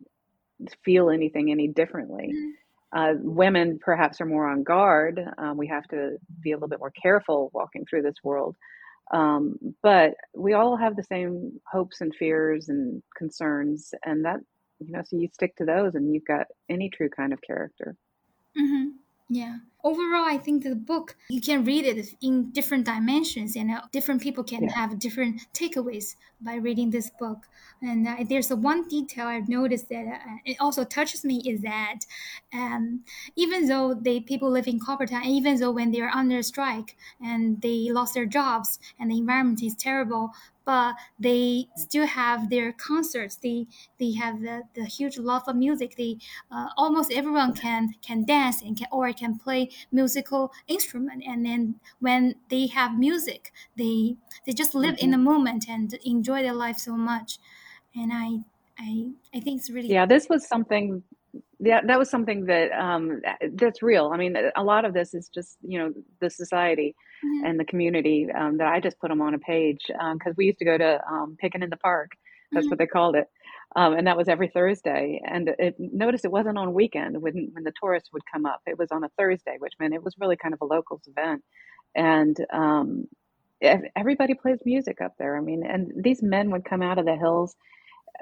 feel 0.84 1.10
anything 1.10 1.50
any 1.50 1.68
differently. 1.68 2.36
Mhm. 2.36 2.56
Uh, 2.92 3.14
women 3.20 3.78
perhaps 3.84 4.20
are 4.20 4.26
more 4.26 4.48
on 4.48 4.62
guard. 4.64 5.20
Um, 5.38 5.56
we 5.58 5.68
have 5.68 5.84
to 5.88 6.18
be 6.42 6.52
a 6.52 6.56
little 6.56 6.68
bit 6.68 6.80
more 6.80 6.92
careful 7.02 7.50
walking 7.54 7.84
through 7.86 8.02
this 8.02 8.16
world. 8.24 8.56
Um, 9.12 9.58
but 9.82 10.14
we 10.34 10.54
all 10.54 10.76
have 10.76 10.96
the 10.96 11.02
same 11.02 11.60
hopes 11.70 12.00
and 12.00 12.14
fears 12.14 12.68
and 12.68 13.02
concerns, 13.16 13.92
and 14.04 14.24
that, 14.24 14.40
you 14.78 14.92
know, 14.92 15.02
so 15.04 15.16
you 15.16 15.28
stick 15.32 15.54
to 15.56 15.64
those 15.64 15.94
and 15.94 16.12
you've 16.12 16.24
got 16.24 16.46
any 16.70 16.88
true 16.88 17.10
kind 17.10 17.32
of 17.32 17.42
character. 17.42 17.94
Mm-hmm. 18.58 18.88
Yeah. 19.28 19.58
Overall, 19.84 20.24
I 20.24 20.38
think 20.38 20.62
the 20.62 20.76
book 20.76 21.16
you 21.28 21.40
can 21.40 21.64
read 21.64 21.84
it 21.84 22.14
in 22.20 22.50
different 22.50 22.84
dimensions, 22.86 23.56
and 23.56 23.70
different 23.90 24.22
people 24.22 24.44
can 24.44 24.62
Yeah. 24.64 24.72
have 24.72 24.98
different 24.98 25.52
takeaways 25.52 26.14
by 26.40 26.54
reading 26.54 26.90
this 26.90 27.10
book. 27.10 27.48
And 27.80 28.06
uh, 28.06 28.16
there's 28.28 28.50
a 28.52 28.56
one 28.56 28.86
detail 28.86 29.26
I've 29.26 29.48
noticed 29.48 29.88
that 29.88 30.06
uh, 30.06 30.36
it 30.44 30.56
also 30.60 30.84
touches 30.84 31.24
me 31.24 31.42
is 31.44 31.62
that 31.62 32.00
um, 32.52 33.04
even 33.34 33.66
though 33.66 33.94
they 33.94 34.20
people 34.20 34.50
live 34.50 34.68
in 34.68 34.78
Coppertown, 34.78 35.24
even 35.24 35.58
though 35.58 35.72
when 35.72 35.90
they're 35.90 36.10
under 36.10 36.42
strike 36.42 36.96
and 37.20 37.60
they 37.60 37.88
lost 37.90 38.14
their 38.14 38.26
jobs 38.26 38.78
and 39.00 39.10
the 39.10 39.18
environment 39.18 39.62
is 39.62 39.74
terrible, 39.74 40.30
but 40.64 40.94
they 41.18 41.66
still 41.76 42.06
have 42.06 42.48
their 42.48 42.72
concerts. 42.72 43.34
They 43.36 43.66
they 43.98 44.12
have 44.12 44.40
the, 44.42 44.62
the 44.74 44.84
huge 44.84 45.18
love 45.18 45.42
of 45.48 45.56
music. 45.56 45.96
They 45.96 46.18
uh, 46.52 46.68
almost 46.76 47.10
everyone 47.12 47.54
can 47.54 47.94
can 48.00 48.24
dance 48.24 48.62
and 48.62 48.76
can 48.76 48.86
or 48.92 49.12
can 49.12 49.38
play 49.38 49.70
musical 49.90 50.52
instrument. 50.68 51.22
And 51.26 51.44
then 51.44 51.80
when 52.00 52.36
they 52.48 52.66
have 52.68 52.98
music, 52.98 53.52
they 53.76 54.16
they 54.46 54.52
just 54.52 54.74
live 54.74 54.96
in 54.98 55.10
hmm 55.10 55.12
the 55.12 55.18
moment 55.18 55.66
and 55.68 55.92
enjoy 56.04 56.42
their 56.42 56.54
life 56.54 56.78
so 56.78 56.96
much. 56.96 57.38
And 57.94 58.12
I 58.12 58.44
I 58.78 59.10
I 59.34 59.40
think 59.40 59.60
it's 59.60 59.70
really 59.70 59.88
Yeah, 59.88 60.06
this 60.06 60.28
was 60.28 60.46
something, 60.48 61.02
yeah, 61.58 61.80
that 61.86 61.98
was 61.98 62.10
something 62.10 62.46
that 62.46 62.72
um, 62.72 63.20
that's 63.54 63.82
real. 63.82 64.10
I 64.12 64.16
mean, 64.16 64.36
a 64.56 64.62
lot 64.62 64.84
of 64.84 64.94
this 64.94 65.14
is 65.14 65.28
just, 65.28 65.58
you 65.62 65.78
know, 65.78 65.92
the 66.20 66.30
society 66.30 66.94
Mhm. 67.24 67.46
and 67.46 67.60
the 67.60 67.64
community 67.64 68.28
um, 68.36 68.58
that 68.58 68.68
I 68.68 68.80
just 68.80 68.98
put 69.00 69.08
them 69.08 69.20
on 69.20 69.34
a 69.34 69.38
page 69.38 69.82
because 70.14 70.34
we 70.36 70.46
used 70.46 70.58
to 70.58 70.64
go 70.64 70.78
to 70.78 71.00
um, 71.10 71.36
Picking 71.40 71.62
in 71.62 71.70
the 71.70 71.76
Park. 71.76 72.10
That's 72.54 72.66
Mhm. 72.66 72.70
what 72.70 72.78
they 72.78 72.86
called 72.86 73.16
it. 73.16 73.26
Um, 73.76 73.94
and 73.94 74.06
that 74.06 74.16
was 74.16 74.28
every 74.28 74.48
Thursday. 74.48 75.20
And 75.24 75.50
it, 75.58 75.76
notice 75.78 76.24
it 76.24 76.32
wasn't 76.32 76.58
on 76.58 76.74
weekend 76.74 77.20
when, 77.22 77.50
when 77.52 77.64
the 77.64 77.72
tourists 77.82 78.10
would 78.12 78.22
come 78.32 78.46
up. 78.46 78.60
It 78.66 78.78
was 78.78 78.90
on 78.92 79.04
a 79.04 79.08
Thursday, 79.18 79.56
which 79.58 79.74
meant 79.80 79.94
it 79.94 80.04
was 80.04 80.14
really 80.20 80.36
kind 80.36 80.54
of 80.54 80.60
a 80.62 80.66
locals 80.66 81.02
event. 81.06 81.42
And 81.94 82.36
um, 82.52 83.06
everybody 83.96 84.34
plays 84.34 84.58
music 84.64 85.00
up 85.02 85.14
there. 85.18 85.36
I 85.36 85.40
mean, 85.40 85.64
and 85.66 85.92
these 85.96 86.22
men 86.22 86.50
would 86.50 86.64
come 86.64 86.82
out 86.82 86.98
of 86.98 87.06
the 87.06 87.16
hills 87.16 87.56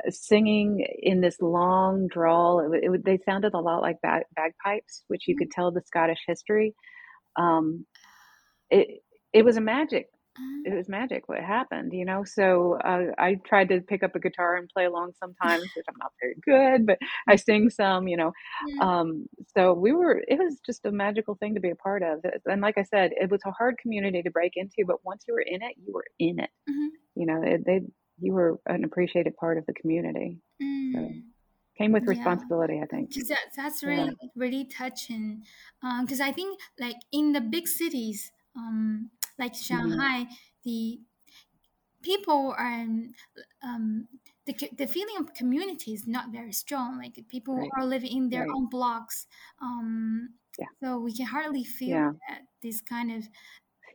uh, 0.07 0.11
singing 0.11 0.87
in 1.03 1.21
this 1.21 1.41
long 1.41 2.09
drawl. 2.09 2.73
It, 2.73 2.85
it, 2.85 3.05
they 3.05 3.19
sounded 3.25 3.55
a 3.55 3.61
lot 3.61 3.83
like 3.83 4.01
bag, 4.03 4.25
bagpipes, 4.37 5.05
which 5.09 5.29
you 5.29 5.37
could 5.37 5.51
tell 5.51 5.71
the 5.73 5.83
Scottish 5.87 6.21
history. 6.27 6.75
Um, 7.37 7.87
it 8.71 9.03
it 9.33 9.45
was 9.45 9.57
a 9.57 9.61
magic 9.63 10.09
it 10.65 10.75
was 10.75 10.89
magic 10.89 11.29
what 11.29 11.41
happened 11.41 11.93
you 11.93 12.05
know 12.05 12.23
so 12.25 12.79
uh, 12.85 13.07
i 13.19 13.35
tried 13.47 13.69
to 13.69 13.81
pick 13.81 14.03
up 14.03 14.15
a 14.15 14.21
guitar 14.21 14.57
and 14.57 14.69
play 14.69 14.85
along 14.85 15.13
sometimes 15.19 15.71
which 15.75 15.87
i'm 15.89 15.95
not 15.99 16.13
very 16.21 16.37
good 16.45 16.87
but 16.87 16.99
i 17.29 17.37
sing 17.37 17.71
some 17.71 18.07
you 18.09 18.17
know 18.17 18.33
yeah. 18.67 18.85
um, 18.87 19.27
so 19.57 19.73
we 19.73 19.93
were 19.93 20.23
it 20.29 20.39
was 20.39 20.59
just 20.65 20.85
a 20.85 20.93
magical 20.93 21.35
thing 21.37 21.55
to 21.55 21.61
be 21.61 21.71
a 21.71 21.77
part 21.77 22.03
of 22.03 22.21
and 22.47 22.61
like 22.61 22.77
i 22.79 22.83
said 22.83 23.11
it 23.13 23.31
was 23.31 23.41
a 23.47 23.51
hard 23.53 23.77
community 23.79 24.23
to 24.23 24.31
break 24.31 24.53
into 24.57 24.85
but 24.87 25.05
once 25.05 25.25
you 25.27 25.35
were 25.35 25.45
in 25.47 25.63
it 25.63 25.75
you 25.85 25.93
were 25.93 26.07
in 26.19 26.39
it 26.39 26.51
Mhm. 26.69 26.89
you 27.15 27.27
know 27.27 27.43
it, 27.43 27.65
they 27.65 27.81
you 28.19 28.33
were 28.33 28.59
an 28.67 28.85
appreciated 28.85 29.35
part 29.37 29.57
of 29.57 29.65
the 29.67 29.73
community 29.73 30.39
so 30.95 31.01
Mm. 31.01 31.23
came 31.79 31.93
with 31.93 32.03
Yeah. 32.03 32.09
responsibility 32.09 32.81
i 32.83 32.87
think 32.87 33.11
that, 33.29 33.39
that's 33.57 33.83
yeah 33.83 34.07
really 34.07 34.15
really 34.37 34.65
touching 34.67 35.43
because 36.03 36.21
i 36.21 36.31
think 36.31 36.61
like 36.79 36.97
in 37.13 37.33
the 37.33 37.41
big 37.41 37.67
cities 37.67 38.31
um 38.57 39.11
like 39.41 39.55
hmm 39.55 39.63
shanghai 39.63 40.27
the 40.65 41.01
people 42.03 42.55
are 42.57 42.87
um 43.63 44.07
the, 44.47 44.71
the 44.77 44.87
feeling 44.87 45.17
of 45.19 45.35
community 45.35 45.93
is 45.93 46.07
not 46.07 46.33
very 46.33 46.53
strong. 46.53 46.99
Like 46.99 47.23
people 47.29 47.57
right. 47.57 47.71
are 47.77 47.85
living 47.85 48.17
in 48.17 48.29
their 48.29 48.43
right. 48.43 48.51
own 48.55 48.69
blocks 48.69 49.27
um 49.63 50.31
yeah. 50.59 50.67
so 50.83 50.99
we 50.99 51.15
can 51.15 51.27
hardly 51.27 51.65
feel 51.65 51.89
yeah. 51.89 52.13
that 52.29 52.43
this 52.63 52.81
kind 52.81 53.13
of 53.13 53.29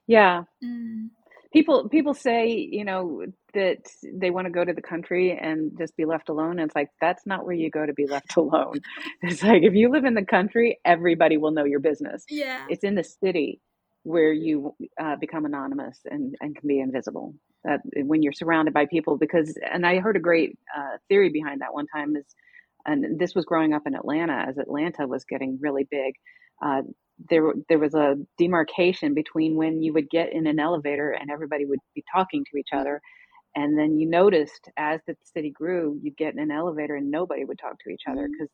yeah. 0.07 0.43
Mm, 0.63 1.09
people 1.51 1.89
people 1.89 2.13
say 2.13 2.47
you 2.49 2.85
know 2.85 3.23
that 3.53 3.87
they 4.13 4.29
want 4.29 4.45
to 4.45 4.51
go 4.51 4.63
to 4.63 4.73
the 4.73 4.81
country 4.81 5.37
and 5.37 5.71
just 5.77 5.95
be 5.97 6.05
left 6.05 6.29
alone. 6.29 6.59
And 6.59 6.67
it's 6.67 6.75
like 6.75 6.89
that's 7.01 7.25
not 7.25 7.45
where 7.45 7.55
you 7.55 7.69
go 7.71 7.85
to 7.85 7.93
be 7.93 8.05
left 8.05 8.35
alone. 8.37 8.81
It's 9.21 9.41
like 9.41 9.63
if 9.63 9.73
you 9.73 9.89
live 9.89 10.05
in 10.05 10.13
the 10.13 10.25
country 10.25 10.79
everybody 10.85 11.37
will 11.37 11.51
know 11.51 11.65
your 11.65 11.79
business. 11.79 12.23
Yeah. 12.29 12.65
It's 12.69 12.83
in 12.83 12.95
the 12.95 13.03
city 13.03 13.61
where 14.05 14.31
you 14.31 14.75
uh, 15.01 15.15
become 15.15 15.45
anonymous 15.45 15.99
and, 16.05 16.35
and 16.39 16.55
can 16.55 16.67
be 16.67 16.79
invisible 16.79 17.33
that 17.63 17.79
when 18.03 18.21
you're 18.21 18.31
surrounded 18.31 18.71
by 18.71 18.85
people 18.85 19.17
because 19.17 19.57
and 19.71 19.85
i 19.85 19.97
heard 19.97 20.15
a 20.15 20.19
great 20.19 20.57
uh, 20.77 20.97
theory 21.09 21.29
behind 21.29 21.59
that 21.59 21.73
one 21.73 21.87
time 21.87 22.15
is 22.15 22.25
and 22.85 23.19
this 23.19 23.33
was 23.33 23.45
growing 23.45 23.73
up 23.73 23.81
in 23.87 23.95
atlanta 23.95 24.45
as 24.47 24.59
atlanta 24.59 25.07
was 25.07 25.25
getting 25.25 25.57
really 25.59 25.87
big 25.89 26.13
uh, 26.63 26.83
there 27.31 27.51
there 27.67 27.79
was 27.79 27.95
a 27.95 28.15
demarcation 28.37 29.15
between 29.15 29.55
when 29.55 29.81
you 29.81 29.91
would 29.91 30.09
get 30.11 30.31
in 30.31 30.45
an 30.45 30.59
elevator 30.59 31.09
and 31.11 31.31
everybody 31.31 31.65
would 31.65 31.79
be 31.95 32.03
talking 32.13 32.45
to 32.51 32.57
each 32.57 32.69
other 32.73 33.01
and 33.55 33.75
then 33.75 33.97
you 33.97 34.07
noticed 34.07 34.69
as 34.77 34.99
the 35.07 35.15
city 35.23 35.49
grew 35.49 35.99
you'd 36.03 36.15
get 36.15 36.33
in 36.33 36.39
an 36.39 36.51
elevator 36.51 36.95
and 36.95 37.09
nobody 37.09 37.43
would 37.43 37.57
talk 37.57 37.75
to 37.79 37.89
each 37.89 38.03
other 38.07 38.27
because 38.31 38.49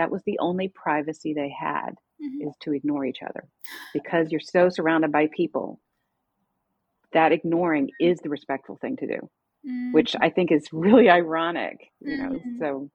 that 0.00 0.10
was 0.10 0.22
the 0.24 0.38
only 0.38 0.66
privacy 0.68 1.34
they 1.34 1.50
had 1.50 1.90
Mhm. 2.22 2.48
is 2.48 2.54
to 2.60 2.72
ignore 2.72 3.04
each 3.04 3.22
other 3.22 3.46
because 3.92 4.32
you're 4.32 4.40
so 4.40 4.70
surrounded 4.70 5.12
by 5.12 5.26
people 5.36 5.78
that 7.12 7.32
ignoring 7.32 7.90
is 7.98 8.18
the 8.20 8.30
respectful 8.30 8.76
thing 8.76 8.96
to 8.96 9.06
do 9.06 9.30
Mm. 9.66 9.92
which 9.92 10.16
i 10.22 10.30
think 10.30 10.50
is 10.50 10.72
really 10.72 11.10
ironic 11.20 11.92
you 12.00 12.16
know 12.16 12.30
Mhm. 12.46 12.58
so 12.58 12.90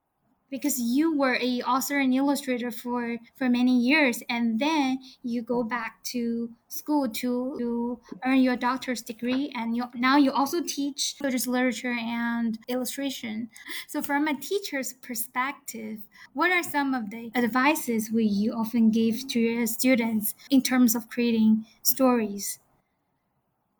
because 0.50 0.78
you 0.78 1.16
were 1.16 1.36
a 1.40 1.60
author 1.62 1.98
and 1.98 2.14
illustrator 2.14 2.70
for 2.70 3.16
for 3.36 3.48
many 3.48 3.78
years 3.78 4.22
and 4.28 4.58
then 4.58 4.98
you 5.22 5.42
go 5.42 5.62
back 5.62 6.02
to 6.04 6.50
school 6.68 7.08
to, 7.08 7.54
to 7.58 8.00
earn 8.24 8.40
your 8.40 8.56
doctor's 8.56 9.02
degree 9.02 9.52
and 9.54 9.76
you, 9.76 9.84
now 9.94 10.16
you 10.16 10.30
also 10.30 10.62
teach 10.62 11.16
children's 11.16 11.46
literature 11.46 11.96
and 11.98 12.58
illustration 12.68 13.48
so 13.88 14.02
from 14.02 14.28
a 14.28 14.38
teacher's 14.38 14.92
perspective 14.94 15.98
what 16.34 16.50
are 16.50 16.62
some 16.62 16.94
of 16.94 17.10
the 17.10 17.30
advices 17.34 18.10
we 18.12 18.24
you 18.24 18.52
often 18.52 18.90
give 18.90 19.26
to 19.28 19.40
your 19.40 19.66
students 19.66 20.34
in 20.50 20.60
terms 20.62 20.94
of 20.94 21.08
creating 21.08 21.64
stories 21.82 22.58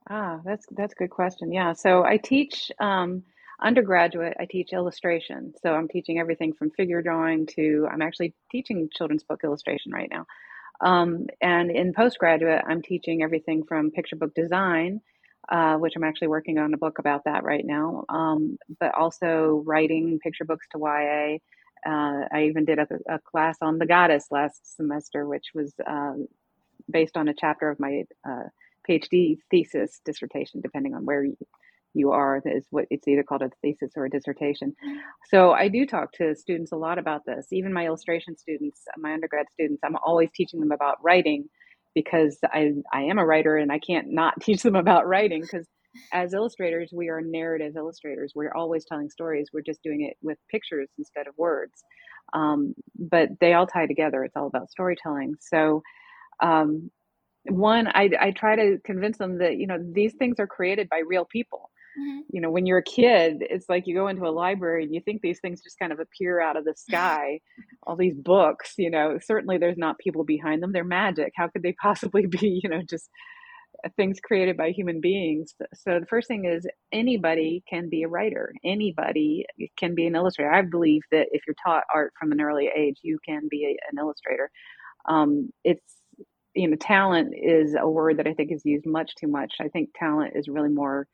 Ah, 0.08 0.40
that's 0.44 0.66
that's 0.70 0.92
a 0.92 0.96
good 0.96 1.10
question. 1.10 1.52
Yeah. 1.52 1.72
So 1.72 2.04
I 2.04 2.16
teach 2.16 2.70
um, 2.78 3.24
undergraduate. 3.60 4.36
I 4.38 4.46
teach 4.46 4.72
illustration. 4.72 5.54
So 5.62 5.72
I'm 5.72 5.88
teaching 5.88 6.18
everything 6.18 6.52
from 6.52 6.70
figure 6.70 7.02
drawing 7.02 7.46
to 7.56 7.88
I'm 7.90 8.02
actually 8.02 8.34
teaching 8.50 8.88
children's 8.92 9.24
book 9.24 9.40
illustration 9.44 9.92
right 9.92 10.10
now. 10.10 10.26
Um, 10.80 11.26
and 11.40 11.70
in 11.70 11.94
postgraduate, 11.94 12.62
I'm 12.66 12.82
teaching 12.82 13.22
everything 13.22 13.64
from 13.64 13.90
picture 13.90 14.16
book 14.16 14.34
design, 14.34 15.00
uh, 15.48 15.76
which 15.76 15.94
I'm 15.96 16.04
actually 16.04 16.28
working 16.28 16.58
on 16.58 16.74
a 16.74 16.78
book 16.78 16.98
about 16.98 17.24
that 17.24 17.44
right 17.44 17.64
now, 17.64 18.04
um, 18.08 18.58
but 18.78 18.94
also 18.94 19.62
writing 19.64 20.18
picture 20.22 20.44
books 20.44 20.66
to 20.72 20.78
YA. 20.78 21.38
Uh, 21.88 22.26
I 22.32 22.46
even 22.48 22.64
did 22.64 22.78
a, 22.78 22.86
a, 23.08 23.18
class 23.20 23.58
on 23.62 23.78
the 23.78 23.86
goddess 23.86 24.26
last 24.30 24.76
semester, 24.76 25.26
which 25.26 25.46
was 25.54 25.72
uh, 25.86 26.14
based 26.90 27.16
on 27.16 27.28
a 27.28 27.34
chapter 27.34 27.70
of 27.70 27.78
my 27.78 28.04
uh, 28.28 28.44
PhD 28.88 29.38
thesis 29.50 30.00
dissertation, 30.04 30.60
depending 30.60 30.94
on 30.94 31.04
where 31.04 31.24
you, 31.24 31.36
you 31.96 32.12
are 32.12 32.42
is 32.44 32.66
what 32.70 32.86
it's 32.90 33.08
either 33.08 33.22
called 33.22 33.42
a 33.42 33.50
thesis 33.62 33.92
or 33.96 34.06
a 34.06 34.10
dissertation. 34.10 34.74
So 35.30 35.52
I 35.52 35.68
do 35.68 35.86
talk 35.86 36.12
to 36.14 36.34
students 36.36 36.72
a 36.72 36.76
lot 36.76 36.98
about 36.98 37.22
this. 37.26 37.48
Even 37.52 37.72
my 37.72 37.86
illustration 37.86 38.36
students, 38.36 38.82
my 38.98 39.14
undergrad 39.14 39.46
students, 39.52 39.82
I'm 39.84 39.96
always 39.96 40.30
teaching 40.34 40.60
them 40.60 40.72
about 40.72 40.98
writing 41.02 41.48
because 41.94 42.38
I 42.44 42.72
I 42.92 43.02
am 43.02 43.18
a 43.18 43.26
writer 43.26 43.56
and 43.56 43.72
I 43.72 43.78
can't 43.80 44.08
not 44.10 44.34
teach 44.42 44.62
them 44.62 44.76
about 44.76 45.08
writing 45.08 45.42
because 45.42 45.66
as 46.12 46.34
illustrators 46.34 46.90
we 46.92 47.08
are 47.08 47.22
narrative 47.22 47.76
illustrators. 47.76 48.32
We're 48.36 48.54
always 48.54 48.84
telling 48.84 49.10
stories. 49.10 49.48
We're 49.52 49.62
just 49.62 49.82
doing 49.82 50.02
it 50.02 50.16
with 50.22 50.38
pictures 50.50 50.90
instead 50.98 51.26
of 51.26 51.34
words. 51.38 51.82
Um, 52.34 52.74
but 52.98 53.30
they 53.40 53.54
all 53.54 53.66
tie 53.66 53.86
together. 53.86 54.24
It's 54.24 54.36
all 54.36 54.48
about 54.48 54.70
storytelling. 54.70 55.36
So 55.40 55.82
um, 56.42 56.90
one, 57.44 57.88
I, 57.88 58.10
I 58.20 58.30
try 58.32 58.56
to 58.56 58.78
convince 58.84 59.18
them 59.18 59.38
that 59.38 59.56
you 59.56 59.66
know 59.66 59.78
these 59.80 60.14
things 60.14 60.38
are 60.38 60.46
created 60.46 60.88
by 60.88 61.02
real 61.06 61.24
people 61.24 61.70
Mm-hmm. 61.98 62.20
You 62.30 62.40
know, 62.40 62.50
when 62.50 62.66
you're 62.66 62.78
a 62.78 62.82
kid, 62.82 63.38
it's 63.40 63.68
like 63.68 63.86
you 63.86 63.94
go 63.94 64.08
into 64.08 64.26
a 64.26 64.30
library 64.30 64.84
and 64.84 64.94
you 64.94 65.00
think 65.00 65.22
these 65.22 65.40
things 65.40 65.62
just 65.62 65.78
kind 65.78 65.92
of 65.92 66.00
appear 66.00 66.40
out 66.40 66.56
of 66.56 66.64
the 66.64 66.74
sky. 66.76 67.40
All 67.84 67.96
these 67.96 68.14
books, 68.16 68.74
you 68.76 68.90
know, 68.90 69.18
certainly 69.22 69.58
there's 69.58 69.78
not 69.78 69.98
people 69.98 70.24
behind 70.24 70.62
them. 70.62 70.72
They're 70.72 70.84
magic. 70.84 71.32
How 71.36 71.48
could 71.48 71.62
they 71.62 71.72
possibly 71.82 72.26
be, 72.26 72.60
you 72.62 72.68
know, 72.68 72.82
just 72.88 73.08
uh, 73.84 73.88
things 73.96 74.18
created 74.22 74.56
by 74.56 74.70
human 74.70 75.00
beings? 75.00 75.54
So 75.74 75.98
the 76.00 76.06
first 76.06 76.28
thing 76.28 76.44
is 76.44 76.66
anybody 76.92 77.62
can 77.68 77.88
be 77.88 78.02
a 78.02 78.08
writer. 78.08 78.52
Anybody 78.64 79.46
can 79.78 79.94
be 79.94 80.06
an 80.06 80.16
illustrator. 80.16 80.52
I 80.52 80.62
believe 80.62 81.02
that 81.12 81.28
if 81.32 81.42
you're 81.46 81.56
taught 81.64 81.84
art 81.94 82.12
from 82.18 82.32
an 82.32 82.40
early 82.40 82.68
age, 82.76 82.98
you 83.02 83.18
can 83.26 83.48
be 83.50 83.64
a, 83.64 83.70
an 83.90 83.98
illustrator. 83.98 84.50
Um, 85.08 85.50
it's 85.64 85.96
you 86.56 86.68
know, 86.68 86.76
talent 86.80 87.34
is 87.36 87.76
a 87.78 87.88
word 87.88 88.16
that 88.18 88.26
I 88.26 88.32
think 88.32 88.50
is 88.50 88.62
used 88.64 88.86
much 88.86 89.14
too 89.14 89.28
much. 89.28 89.56
I 89.60 89.68
think 89.68 89.90
talent 89.94 90.32
is 90.34 90.48
really 90.48 90.70
more 90.70 91.06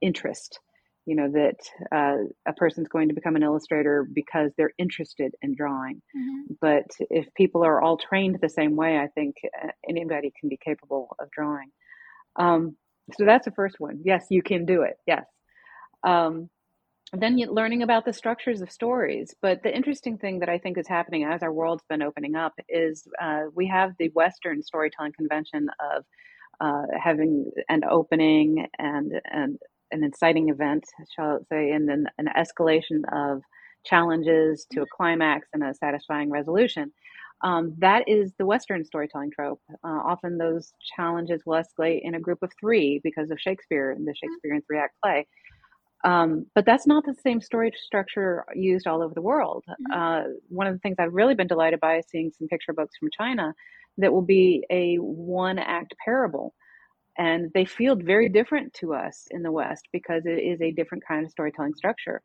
interest 0.00 0.60
you 1.06 1.16
know 1.16 1.30
that 1.30 1.56
uh, 1.92 2.24
a 2.46 2.52
person's 2.54 2.88
going 2.88 3.08
to 3.08 3.14
become 3.14 3.36
an 3.36 3.42
illustrator 3.42 4.06
because 4.10 4.52
they're 4.56 4.72
interested 4.78 5.34
in 5.42 5.54
drawing. 5.54 6.00
Mm-hmm. 6.16 6.54
but 6.60 6.86
if 7.10 7.32
people 7.34 7.64
are 7.64 7.80
all 7.80 7.96
trained 7.96 8.38
the 8.40 8.48
same 8.48 8.76
way 8.76 8.98
i 8.98 9.08
think 9.08 9.36
uh, 9.62 9.68
anybody 9.88 10.32
can 10.38 10.48
be 10.48 10.58
capable 10.62 11.14
of 11.20 11.30
drawing. 11.30 11.70
Um, 12.36 12.76
so 13.18 13.24
that's 13.24 13.44
the 13.44 13.52
first 13.52 13.76
one. 13.78 14.00
Yes 14.04 14.26
you 14.30 14.42
can 14.42 14.64
do 14.64 14.82
it. 14.82 14.96
Yes. 15.06 15.24
Um, 16.02 16.48
then 17.12 17.36
learning 17.36 17.82
about 17.82 18.04
the 18.04 18.12
structures 18.12 18.60
of 18.60 18.72
stories. 18.72 19.34
But 19.40 19.62
the 19.62 19.74
interesting 19.74 20.18
thing 20.18 20.40
that 20.40 20.48
i 20.48 20.58
think 20.58 20.78
is 20.78 20.88
happening 20.88 21.24
as 21.24 21.42
our 21.42 21.52
world's 21.52 21.84
been 21.88 22.02
opening 22.02 22.34
up 22.34 22.54
is 22.68 23.06
uh, 23.20 23.42
we 23.54 23.66
have 23.68 23.92
the 23.98 24.10
western 24.14 24.62
storytelling 24.62 25.12
convention 25.12 25.68
of 25.94 26.04
uh, 26.60 26.86
having 27.02 27.50
an 27.68 27.82
opening 27.88 28.66
and 28.78 29.12
and 29.30 29.58
an 29.94 30.04
inciting 30.04 30.48
event, 30.50 30.84
shall 31.14 31.38
I 31.40 31.54
say, 31.54 31.70
and 31.70 31.88
then 31.88 32.06
an 32.18 32.28
escalation 32.36 33.02
of 33.12 33.42
challenges 33.84 34.66
to 34.72 34.82
a 34.82 34.86
climax 34.86 35.48
and 35.52 35.62
a 35.62 35.74
satisfying 35.74 36.30
resolution. 36.30 36.92
Um, 37.42 37.74
that 37.78 38.08
is 38.08 38.32
the 38.38 38.46
Western 38.46 38.84
storytelling 38.84 39.30
trope. 39.30 39.60
Uh, 39.84 40.00
often 40.12 40.38
those 40.38 40.72
challenges 40.96 41.42
will 41.44 41.62
escalate 41.62 42.00
in 42.02 42.14
a 42.14 42.20
group 42.20 42.42
of 42.42 42.50
three 42.58 43.00
because 43.04 43.30
of 43.30 43.38
Shakespeare 43.38 43.90
and 43.90 44.06
the 44.06 44.14
Shakespearean 44.14 44.62
three 44.66 44.78
act 44.78 44.94
play. 45.02 45.26
Um, 46.04 46.46
but 46.54 46.66
that's 46.66 46.86
not 46.86 47.04
the 47.04 47.14
same 47.14 47.40
story 47.40 47.72
structure 47.76 48.44
used 48.54 48.86
all 48.86 49.02
over 49.02 49.14
the 49.14 49.22
world. 49.22 49.64
Mm-hmm. 49.68 50.00
Uh, 50.00 50.22
one 50.48 50.66
of 50.66 50.74
the 50.74 50.80
things 50.80 50.96
I've 50.98 51.14
really 51.14 51.34
been 51.34 51.46
delighted 51.46 51.80
by 51.80 51.98
is 51.98 52.06
seeing 52.08 52.30
some 52.38 52.48
picture 52.48 52.72
books 52.72 52.94
from 52.98 53.08
China 53.16 53.54
that 53.98 54.12
will 54.12 54.22
be 54.22 54.64
a 54.70 54.96
one 54.96 55.58
act 55.58 55.94
parable 56.04 56.54
and 57.16 57.50
they 57.54 57.64
feel 57.64 57.96
very 57.96 58.28
different 58.28 58.74
to 58.74 58.94
us 58.94 59.26
in 59.30 59.42
the 59.42 59.52
West 59.52 59.88
because 59.92 60.24
it 60.26 60.40
is 60.40 60.60
a 60.60 60.72
different 60.72 61.04
kind 61.06 61.24
of 61.24 61.30
storytelling 61.30 61.74
structure. 61.74 62.22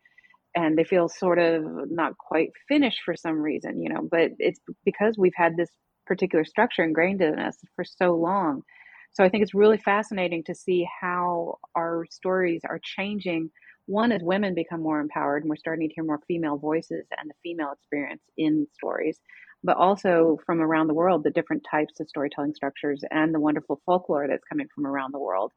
And 0.56 0.78
they 0.78 0.84
feel 0.84 1.08
sort 1.08 1.38
of 1.38 1.64
not 1.92 2.18
quite 2.18 2.50
finished 2.68 3.02
for 3.06 3.16
some 3.16 3.40
reason, 3.40 3.82
you 3.82 3.90
know, 3.90 4.08
but 4.10 4.32
it's 4.40 4.60
because 4.84 5.16
we've 5.18 5.34
had 5.36 5.56
this 5.56 5.70
particular 6.08 6.44
structure 6.44 6.84
ingrained 6.84 7.22
in 7.22 7.38
us 7.38 7.58
for 7.76 7.86
so 7.86 8.16
long. 8.16 8.64
So 9.12 9.24
I 9.24 9.30
think 9.30 9.44
it's 9.44 9.54
really 9.54 9.78
fascinating 9.78 10.44
to 10.46 10.56
see 10.56 10.88
how 11.02 11.60
our 11.76 12.06
stories 12.10 12.62
are 12.68 12.80
changing. 12.84 13.52
One, 13.86 14.12
as 14.12 14.22
women 14.24 14.56
become 14.56 14.82
more 14.82 15.00
empowered, 15.00 15.44
and 15.44 15.50
we're 15.50 15.56
starting 15.56 15.88
to 15.88 15.94
hear 15.94 16.04
more 16.04 16.22
female 16.28 16.58
voices 16.58 17.06
and 17.20 17.30
the 17.30 17.34
female 17.44 17.72
experience 17.72 18.24
in 18.38 18.68
stories 18.74 19.20
but 19.64 19.78
also 19.78 20.38
from 20.46 20.62
around 20.62 20.88
the 20.88 20.94
world, 20.94 21.24
the 21.24 21.32
different 21.32 21.66
types 21.70 22.00
of 22.00 22.08
storytelling 22.08 22.54
structures 22.54 23.04
and 23.12 23.34
the 23.34 23.40
wonderful 23.40 23.82
folklore 23.86 24.28
that's 24.28 24.44
coming 24.46 24.68
from 24.74 24.86
around 24.86 25.14
the 25.14 25.20
world. 25.20 25.52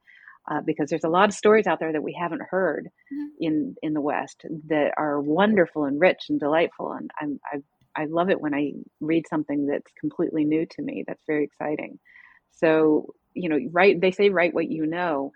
Uh, 0.51 0.61
because 0.61 0.91
there's 0.91 1.05
a 1.05 1.09
lot 1.09 1.29
of 1.29 1.35
stories 1.37 1.69
out 1.69 1.79
there 1.79 1.93
that 1.93 2.03
we 2.03 2.19
haven't 2.21 2.43
heard 2.51 2.88
mm-hmm. 3.12 3.27
in 3.38 3.77
in 3.81 3.93
the 3.95 4.01
West 4.01 4.43
that 4.67 4.93
are 4.97 5.21
wonderful 5.21 5.85
and 5.85 6.01
rich 6.01 6.25
and 6.31 6.41
delightful, 6.41 6.91
and 6.91 7.12
I'm, 7.21 7.38
I 7.47 8.03
I 8.03 8.07
love 8.07 8.29
it 8.29 8.41
when 8.41 8.53
I 8.53 8.73
read 9.01 9.29
something 9.29 9.67
that's 9.67 9.93
completely 10.01 10.45
new 10.45 10.67
to 10.67 10.83
me. 10.83 11.05
That's 11.07 11.23
very 11.29 11.45
exciting. 11.45 12.01
So 12.51 13.15
you 13.35 13.49
know, 13.49 13.59
write. 13.71 14.01
They 14.01 14.11
say 14.11 14.31
write 14.31 14.53
what 14.53 14.69
you 14.69 14.85
know. 14.85 15.33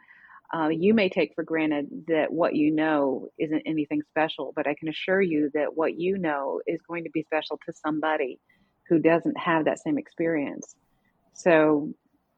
Uh, 0.53 0.69
you 0.69 0.95
may 0.95 1.09
take 1.09 1.35
for 1.35 1.43
granted 1.43 1.87
that 2.07 2.33
what 2.33 2.55
you 2.55 2.73
know 2.73 3.29
isn't 3.39 3.63
anything 3.67 4.03
special, 4.11 4.53
but 4.55 4.67
I 4.67 4.75
can 4.75 4.89
assure 4.89 5.21
you 5.21 5.51
that 5.55 5.77
what 5.77 5.99
you 5.99 6.19
know 6.19 6.61
is 6.67 6.81
going 6.89 7.05
to 7.05 7.11
be 7.11 7.25
special 7.25 7.59
to 7.67 7.73
somebody 7.73 8.39
who 8.89 8.99
doesn't 8.99 9.37
have 9.39 9.65
that 9.65 9.81
same 9.81 9.99
experience. 9.99 10.75
So, 11.35 11.93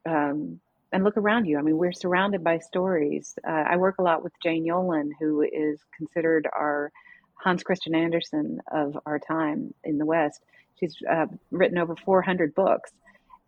um, 0.06 0.60
and 0.92 1.04
look 1.04 1.16
around 1.16 1.44
you. 1.44 1.58
I 1.58 1.62
mean, 1.62 1.76
we're 1.76 1.92
surrounded 1.92 2.42
by 2.42 2.58
stories. 2.58 3.38
Uh, 3.46 3.64
I 3.68 3.76
work 3.76 3.96
a 3.98 4.02
lot 4.02 4.22
with 4.22 4.32
Jane 4.42 4.66
Yolen, 4.66 5.10
who 5.20 5.42
is 5.42 5.80
considered 5.96 6.48
our 6.56 6.90
Hans 7.34 7.62
Christian 7.62 7.94
Andersen 7.94 8.60
of 8.72 8.98
our 9.06 9.18
time 9.18 9.74
in 9.84 9.98
the 9.98 10.06
West. 10.06 10.42
She's 10.80 10.96
uh, 11.08 11.26
written 11.50 11.78
over 11.78 11.94
400 11.94 12.54
books, 12.54 12.90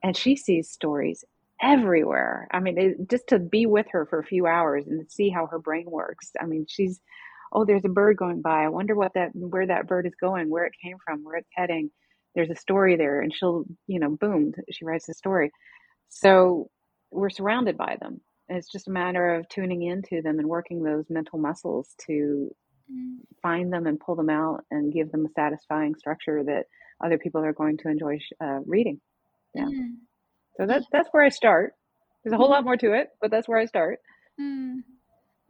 and 0.02 0.16
she 0.16 0.36
sees 0.36 0.70
stories 0.70 1.24
everywhere. 1.62 2.46
I 2.50 2.60
mean, 2.60 2.78
it, 2.78 3.08
just 3.08 3.28
to 3.28 3.38
be 3.38 3.66
with 3.66 3.86
her 3.92 4.06
for 4.06 4.18
a 4.18 4.24
few 4.24 4.46
hours 4.46 4.86
and 4.86 5.10
see 5.10 5.30
how 5.30 5.46
her 5.46 5.58
brain 5.58 5.90
works. 5.90 6.32
I 6.40 6.46
mean, 6.46 6.66
she's, 6.68 7.00
oh, 7.52 7.64
there's 7.64 7.84
a 7.84 7.90
bird 7.90 8.16
going 8.16 8.42
by. 8.42 8.64
I 8.64 8.68
wonder 8.68 8.94
what 8.94 9.14
that, 9.14 9.30
where 9.34 9.66
that 9.66 9.86
bird 9.86 10.06
is 10.06 10.14
going, 10.20 10.50
where 10.50 10.64
it 10.64 10.74
came 10.82 10.96
from, 11.04 11.24
where 11.24 11.36
it's 11.36 11.48
heading 11.54 11.90
there's 12.34 12.50
a 12.50 12.56
story 12.56 12.96
there 12.96 13.20
and 13.20 13.34
she'll 13.34 13.64
you 13.86 13.98
know 13.98 14.10
boom 14.10 14.52
she 14.70 14.84
writes 14.84 15.08
a 15.08 15.14
story. 15.14 15.50
So 16.08 16.70
we're 17.10 17.30
surrounded 17.30 17.76
by 17.76 17.96
them. 18.00 18.20
It's 18.48 18.70
just 18.70 18.88
a 18.88 18.92
matter 18.92 19.34
of 19.34 19.48
tuning 19.48 19.82
into 19.82 20.22
them 20.22 20.38
and 20.38 20.48
working 20.48 20.82
those 20.82 21.04
mental 21.08 21.38
muscles 21.38 21.94
to 22.06 22.50
mm. 22.92 23.16
find 23.42 23.72
them 23.72 23.86
and 23.86 23.98
pull 23.98 24.16
them 24.16 24.30
out 24.30 24.64
and 24.70 24.92
give 24.92 25.12
them 25.12 25.26
a 25.26 25.30
satisfying 25.30 25.94
structure 25.94 26.42
that 26.44 26.64
other 27.04 27.18
people 27.18 27.44
are 27.44 27.52
going 27.52 27.78
to 27.78 27.88
enjoy 27.88 28.18
uh, 28.42 28.58
reading. 28.66 29.00
Yeah. 29.54 29.64
Mm. 29.64 29.94
so 30.56 30.66
that's 30.66 30.86
that's 30.92 31.08
where 31.10 31.24
i 31.24 31.28
start. 31.28 31.74
There's 32.22 32.34
a 32.34 32.36
whole 32.36 32.50
lot 32.50 32.64
more 32.64 32.76
to 32.76 32.92
it 32.92 33.08
but 33.20 33.30
that's 33.30 33.48
where 33.48 33.58
i 33.58 33.64
start 33.64 33.98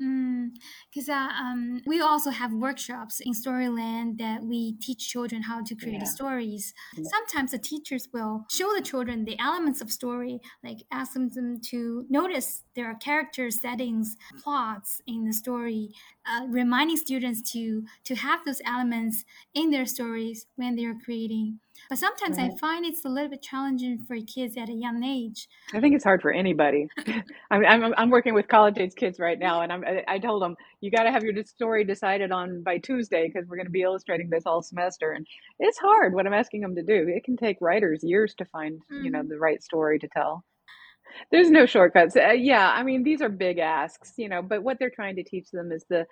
because 0.01 1.09
mm, 1.09 1.11
uh, 1.11 1.29
um, 1.43 1.83
we 1.87 2.01
also 2.01 2.31
have 2.31 2.53
workshops 2.55 3.21
in 3.21 3.33
Storyland 3.35 4.17
that 4.19 4.43
we 4.43 4.73
teach 4.81 5.11
children 5.11 5.43
how 5.43 5.63
to 5.63 5.75
create 5.75 6.01
yeah. 6.01 6.05
stories. 6.05 6.73
Sometimes 6.95 7.51
the 7.51 7.59
teachers 7.59 8.09
will 8.13 8.47
show 8.51 8.73
the 8.75 8.81
children 8.81 9.27
the 9.27 9.39
elements 9.39 9.83
of 9.83 9.91
story, 9.91 10.41
like 10.65 10.79
ask 10.91 11.13
them 11.13 11.61
to 11.71 12.07
notice 12.09 12.65
there 12.75 12.87
are 12.87 12.95
characters, 12.95 13.61
settings, 13.61 14.17
plots 14.43 15.03
in 15.07 15.27
the 15.27 15.35
story, 15.35 15.91
uh, 16.27 16.47
reminding 16.49 16.97
students 16.97 17.43
to 17.53 17.85
to 18.05 18.15
have 18.15 18.41
those 18.47 18.63
elements 18.65 19.25
in 19.53 19.71
their 19.71 19.87
stories 19.87 20.47
when 20.57 20.77
they 20.77 20.87
are 20.87 20.97
creating. 21.05 21.61
But 21.89 21.99
sometimes 21.99 22.37
right. 22.37 22.53
I 22.53 22.59
find 22.59 22.85
it's 22.85 23.05
a 23.05 23.09
little 23.09 23.31
bit 23.31 23.43
challenging 23.43 24.05
for 24.07 24.17
kids 24.27 24.57
at 24.57 24.69
a 24.69 24.73
young 24.73 25.03
age. 25.03 25.49
I 25.75 25.81
think 25.81 25.95
it's 25.95 26.05
hard 26.05 26.23
for 26.23 26.33
anybody. 26.33 26.89
I'm, 27.51 27.65
I'm, 27.65 27.95
I'm 27.97 28.11
working 28.11 28.35
with 28.35 28.49
college 28.49 28.79
age 28.79 28.95
kids 28.95 29.19
right 29.19 29.39
now, 29.39 29.63
and 29.63 29.73
I'm, 29.73 29.85
I 30.07 30.19
told 30.19 30.43
them 30.43 30.57
you 30.81 30.91
got 30.91 31.05
to 31.05 31.11
have 31.11 31.25
your 31.25 31.35
story 31.45 31.85
decided 31.85 32.33
on 32.33 32.63
by 32.63 32.79
Tuesday 32.79 33.27
because 33.27 33.49
we're 33.49 33.57
going 33.57 33.67
to 33.67 33.73
be 33.73 33.83
illustrating 33.83 34.31
this 34.31 34.45
all 34.47 34.63
semester, 34.63 35.13
and 35.13 35.27
it's 35.59 35.79
hard 35.79 36.15
what 36.15 36.27
I'm 36.27 36.35
asking 36.35 36.61
them 36.61 36.75
to 36.77 36.83
do. 36.83 37.07
It 37.09 37.25
can 37.25 37.37
take 37.37 37.57
writers 37.61 38.01
years 38.03 38.35
to 38.39 38.45
find 38.47 38.81
mm-hmm. 38.81 39.05
you 39.05 39.11
know 39.11 39.21
mm-hmm. 39.21 39.29
the 39.29 39.39
right 39.39 39.63
story 39.63 39.99
to 39.99 40.09
tell. 40.09 40.45
There's 41.31 41.51
no 41.51 41.67
shortcuts. 41.67 42.17
Uh, 42.17 42.33
yeah, 42.33 42.69
I 42.71 42.83
mean 42.83 43.03
these 43.03 43.23
are 43.23 43.29
big 43.29 43.59
asks, 43.59 44.15
you 44.17 44.29
know, 44.29 44.43
but 44.43 44.63
what 44.63 44.79
they're 44.79 44.91
trying 44.91 45.17
to 45.17 45.25
teach 45.25 45.51
them 45.51 45.73
is 45.73 45.85
the 45.89 46.07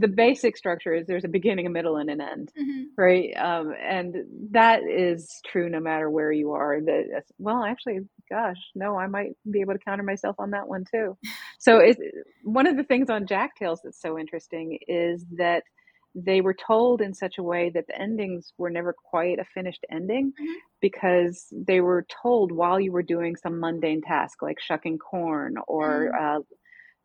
the 0.00 0.08
basic 0.08 0.56
structure 0.56 0.94
is 0.94 1.06
there's 1.06 1.24
a 1.24 1.28
beginning, 1.28 1.66
a 1.66 1.70
middle, 1.70 1.96
and 1.96 2.10
an 2.10 2.20
end, 2.20 2.50
Mhm. 2.60 2.86
right? 2.98 3.32
Um, 3.36 3.72
and 3.80 4.16
that 4.52 4.82
is 4.82 5.40
true 5.46 5.68
no 5.68 5.80
matter 5.80 6.10
where 6.10 6.32
you 6.32 6.52
are. 6.52 6.80
That 6.80 7.24
well, 7.38 7.62
actually, 7.64 8.00
gosh, 8.28 8.56
no, 8.74 8.96
I 8.98 9.06
might 9.06 9.32
be 9.50 9.60
able 9.60 9.74
to 9.74 9.78
counter 9.78 10.02
myself 10.02 10.36
on 10.40 10.50
that 10.52 10.68
one 10.68 10.84
too. 10.90 11.16
So 11.58 11.78
it's 11.78 12.00
one 12.42 12.66
of 12.66 12.76
the 12.76 12.84
things 12.84 13.10
on 13.10 13.26
Jack 13.26 13.56
Tales 13.56 13.80
that's 13.84 14.00
so 14.00 14.18
interesting 14.18 14.78
is 14.88 15.24
that 15.38 15.62
they 16.14 16.40
were 16.40 16.54
told 16.54 17.00
in 17.00 17.14
such 17.14 17.38
a 17.38 17.42
way 17.42 17.70
that 17.70 17.86
the 17.86 17.98
endings 18.00 18.52
were 18.58 18.70
never 18.70 18.92
quite 18.92 19.38
a 19.38 19.44
finished 19.44 19.84
ending 19.90 20.32
Mhm. 20.38 20.60
because 20.80 21.52
they 21.52 21.80
were 21.80 22.06
told 22.22 22.52
while 22.52 22.80
you 22.80 22.92
were 22.92 23.02
doing 23.02 23.36
some 23.36 23.60
mundane 23.60 24.00
task 24.02 24.42
like 24.42 24.58
shucking 24.60 24.98
corn 24.98 25.56
or 25.68 26.14
uh, 26.18 26.40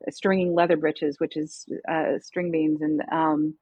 stringing 0.09 0.53
leather 0.53 0.77
breeches, 0.77 1.19
which 1.19 1.37
is 1.37 1.65
uh, 1.89 2.19
string 2.19 2.51
beans, 2.51 2.81
and 2.81 3.01
um, 3.11 3.55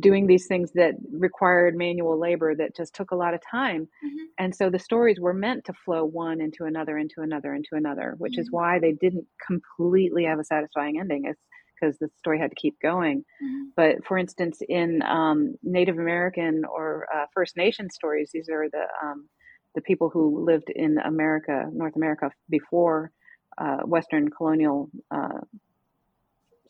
doing 0.00 0.26
these 0.26 0.46
things 0.46 0.72
that 0.72 0.94
required 1.12 1.76
manual 1.76 2.18
labor 2.18 2.54
that 2.54 2.76
just 2.76 2.94
took 2.94 3.10
a 3.10 3.16
lot 3.16 3.34
of 3.34 3.40
time. 3.50 3.88
Mhm. 4.02 4.32
And 4.38 4.54
so 4.54 4.70
the 4.70 4.78
stories 4.78 5.20
were 5.20 5.34
meant 5.34 5.64
to 5.66 5.74
flow 5.74 6.04
one 6.04 6.40
into 6.40 6.64
another, 6.64 6.98
into 6.98 7.20
another, 7.20 7.54
into 7.54 7.74
another, 7.74 8.14
which 8.18 8.38
is 8.38 8.48
Mhm. 8.48 8.50
why 8.50 8.78
they 8.78 8.92
didn't 8.92 9.26
completely 9.46 10.24
have 10.24 10.38
a 10.38 10.44
satisfying 10.44 10.98
ending. 10.98 11.26
It's 11.26 11.42
because 11.82 11.98
the 11.98 12.08
story 12.18 12.38
had 12.38 12.50
to 12.50 12.56
keep 12.56 12.78
going. 12.80 13.24
Mhm. 13.42 13.72
But 13.76 14.04
for 14.04 14.18
instance, 14.18 14.62
in 14.68 15.02
um, 15.02 15.54
Native 15.62 15.98
American 15.98 16.64
or 16.64 17.06
uh, 17.14 17.26
First 17.34 17.56
Nation 17.56 17.90
stories, 17.90 18.30
these 18.32 18.48
are 18.48 18.68
the 18.68 18.86
um, 19.02 19.28
the 19.74 19.80
people 19.80 20.10
who 20.10 20.44
lived 20.44 20.70
in 20.70 20.98
America, 20.98 21.68
North 21.72 21.96
America, 21.96 22.30
before 22.50 23.10
uh, 23.58 23.78
Western 23.78 24.28
colonial 24.30 24.90
uh, 25.10 25.40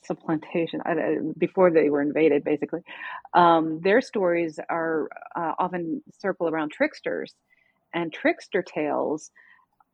supplantation, 0.09 0.81
uh, 0.87 1.33
before 1.39 1.71
they 1.71 1.91
were 1.91 2.03
invaded, 2.03 2.45
basically. 2.45 2.81
Um, 3.35 3.81
their 3.83 4.01
stories 4.01 4.61
are 4.69 5.09
uh, 5.35 5.55
often 5.59 6.03
circle 6.19 6.49
around 6.49 6.71
tricksters, 6.71 7.35
and 7.93 8.13
trickster 8.13 8.63
tales 8.63 9.31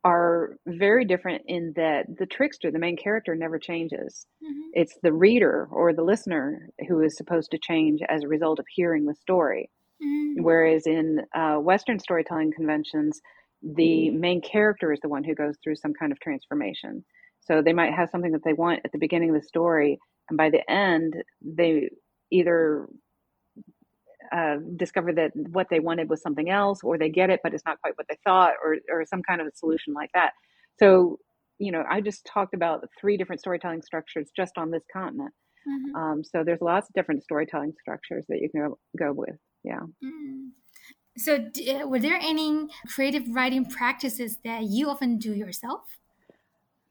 are 0.03 0.57
very 0.65 1.05
different 1.05 1.43
in 1.47 1.73
that 1.75 2.05
the 2.17 2.25
trickster, 2.25 2.71
the 2.71 2.79
main 2.79 2.95
character, 2.97 3.35
never 3.35 3.59
changes. 3.59 4.25
Mhm. 4.43 4.69
It's 4.73 4.97
the 5.03 5.13
reader 5.13 5.67
or 5.71 5.93
the 5.93 6.03
listener 6.03 6.69
who 6.87 7.01
is 7.01 7.17
supposed 7.17 7.51
to 7.51 7.57
change 7.59 8.01
as 8.07 8.23
a 8.23 8.27
result 8.27 8.59
of 8.59 8.65
hearing 8.69 9.05
the 9.05 9.15
story. 9.15 9.69
Mhm. 10.01 10.43
Whereas 10.43 10.87
in 10.87 11.21
uh, 11.35 11.57
Western 11.57 11.99
storytelling 11.99 12.53
conventions, 12.53 13.21
the 13.61 14.09
main 14.11 14.41
character 14.41 14.91
is 14.93 14.99
the 15.01 15.09
one 15.09 15.23
who 15.23 15.35
goes 15.35 15.57
through 15.63 15.75
some 15.75 15.93
kind 15.93 16.11
of 16.11 16.19
transformation. 16.19 17.03
So 17.41 17.61
they 17.61 17.73
might 17.73 17.93
have 17.93 18.09
something 18.09 18.31
that 18.31 18.43
they 18.43 18.53
want 18.53 18.81
at 18.85 18.91
the 18.91 18.97
beginning 18.99 19.29
of 19.29 19.35
the 19.35 19.47
story, 19.47 19.99
and 20.29 20.37
by 20.37 20.49
the 20.49 20.69
end, 20.71 21.15
they 21.41 21.89
either 22.31 22.87
uh, 24.31 24.57
discover 24.75 25.13
that 25.13 25.31
what 25.35 25.67
they 25.69 25.79
wanted 25.79 26.09
was 26.09 26.21
something 26.21 26.49
else, 26.49 26.79
or 26.83 26.97
they 26.97 27.09
get 27.09 27.29
it, 27.29 27.39
but 27.43 27.53
it's 27.53 27.65
not 27.65 27.79
quite 27.81 27.97
what 27.97 28.07
they 28.09 28.17
thought, 28.23 28.53
or 28.63 28.77
or 28.91 29.05
some 29.05 29.21
kind 29.23 29.41
of 29.41 29.47
a 29.47 29.55
solution 29.55 29.93
like 29.93 30.09
that. 30.13 30.31
So, 30.79 31.19
you 31.57 31.71
know, 31.71 31.83
I 31.89 32.01
just 32.01 32.25
talked 32.25 32.53
about 32.53 32.87
three 32.99 33.17
different 33.17 33.41
storytelling 33.41 33.81
structures 33.81 34.29
just 34.35 34.57
on 34.57 34.71
this 34.71 34.83
continent. 34.91 35.33
Mhm. 35.67 35.95
Um, 35.95 36.23
so 36.23 36.43
there's 36.43 36.61
lots 36.61 36.89
of 36.89 36.93
different 36.93 37.23
storytelling 37.23 37.73
structures 37.79 38.25
that 38.29 38.39
you 38.39 38.49
can 38.49 38.61
go, 38.61 38.79
go 38.97 39.13
with. 39.13 39.35
Yeah. 39.63 39.81
Mm. 40.03 40.51
So, 41.17 41.37
d- 41.37 41.71
uh, 41.71 41.87
were 41.87 41.99
there 41.99 42.17
any 42.21 42.67
creative 42.87 43.23
writing 43.29 43.65
practices 43.65 44.37
that 44.45 44.63
you 44.63 44.89
often 44.89 45.17
do 45.17 45.33
yourself? 45.33 45.81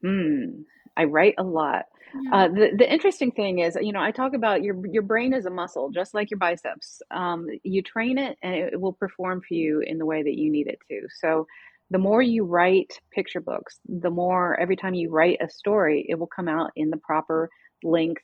Mm, 0.05 0.65
I 0.97 1.05
write 1.05 1.35
a 1.39 1.43
lot. 1.43 1.87
Yeah. 2.13 2.31
Uh, 2.33 2.49
the 2.49 2.71
the 2.77 2.93
interesting 2.93 3.31
thing 3.33 3.59
is, 3.61 3.77
you 3.81 3.93
know, 3.93 4.01
I 4.03 4.11
talk 4.11 4.35
about 4.35 4.63
your 4.63 4.77
your 4.87 5.03
brain 5.03 5.33
is 5.35 5.47
a 5.47 5.51
muscle, 5.51 5.91
just 5.91 6.15
like 6.15 6.31
your 6.31 6.39
biceps. 6.39 7.01
Um, 7.11 7.47
you 7.65 7.83
train 7.83 8.19
it, 8.19 8.37
and 8.43 8.55
it 8.55 8.81
will 8.81 8.93
perform 8.93 9.41
for 9.41 9.55
you 9.55 9.81
in 9.81 9.99
the 9.99 10.07
way 10.07 10.23
that 10.23 10.37
you 10.37 10.51
need 10.51 10.67
it 10.69 10.79
to. 10.91 11.07
So, 11.21 11.47
the 11.91 11.99
more 11.99 12.23
you 12.23 12.45
write 12.45 13.01
picture 13.13 13.41
books, 13.41 13.81
the 13.87 14.11
more 14.11 14.59
every 14.61 14.77
time 14.77 14.95
you 14.95 15.11
write 15.11 15.39
a 15.41 15.49
story, 15.49 16.07
it 16.09 16.19
will 16.19 16.27
come 16.29 16.49
out 16.49 16.71
in 16.77 16.91
the 16.91 16.99
proper 16.99 17.49
length, 17.83 18.23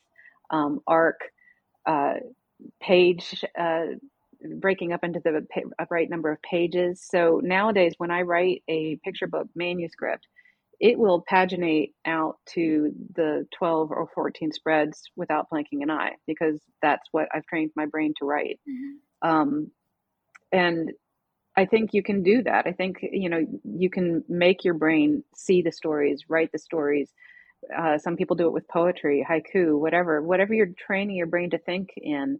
um, 0.50 0.80
arc, 0.86 1.20
uh, 1.86 2.14
page, 2.80 3.44
uh, 3.58 3.86
breaking 4.58 4.92
up 4.92 5.04
into 5.04 5.20
the 5.20 5.46
pa- 5.52 5.84
right 5.90 6.10
number 6.10 6.30
of 6.30 6.40
pages. 6.42 7.02
So 7.08 7.40
nowadays, 7.42 7.94
when 7.98 8.10
I 8.10 8.22
write 8.22 8.62
a 8.68 8.96
picture 9.04 9.26
book 9.26 9.48
manuscript, 9.54 10.26
it 10.80 10.98
will 10.98 11.24
paginate 11.30 11.92
out 12.06 12.38
to 12.46 12.92
the 13.14 13.46
12 13.56 13.90
or 13.90 14.08
14 14.14 14.52
spreads 14.52 15.02
without 15.16 15.48
blinking 15.50 15.82
an 15.82 15.90
eye 15.90 16.12
because 16.26 16.60
that's 16.82 17.08
what 17.12 17.28
I've 17.34 17.46
trained 17.46 17.70
my 17.76 17.86
brain 17.86 18.14
to 18.18 18.26
write. 18.26 18.60
Mhm. 18.68 18.98
Um, 19.22 19.70
and 20.52 20.92
I 21.56 21.66
think 21.66 21.94
you 21.94 22.02
can 22.02 22.22
do 22.22 22.42
that. 22.42 22.66
I 22.66 22.72
think, 22.72 22.98
you 23.02 23.28
know, 23.28 23.46
you 23.64 23.90
can 23.90 24.24
make 24.28 24.64
your 24.64 24.74
brain 24.74 25.24
see 25.34 25.62
the 25.62 25.72
stories, 25.72 26.24
write 26.28 26.52
the 26.52 26.58
stories. 26.58 27.12
Uh, 27.76 27.98
some 27.98 28.16
people 28.16 28.36
do 28.36 28.46
it 28.46 28.52
with 28.52 28.68
poetry, 28.68 29.26
haiku, 29.28 29.78
whatever, 29.78 30.22
whatever 30.22 30.54
you're 30.54 30.68
training 30.78 31.16
your 31.16 31.26
brain 31.26 31.50
to 31.50 31.58
think 31.58 31.90
in. 31.96 32.38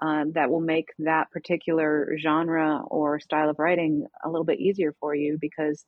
Um, 0.00 0.32
that 0.32 0.50
will 0.50 0.60
make 0.60 0.88
that 0.98 1.30
particular 1.30 2.18
genre 2.18 2.82
or 2.88 3.18
style 3.18 3.48
of 3.48 3.58
writing 3.58 4.06
a 4.24 4.28
little 4.28 4.44
bit 4.44 4.60
easier 4.60 4.94
for 5.00 5.14
you 5.14 5.38
because 5.40 5.86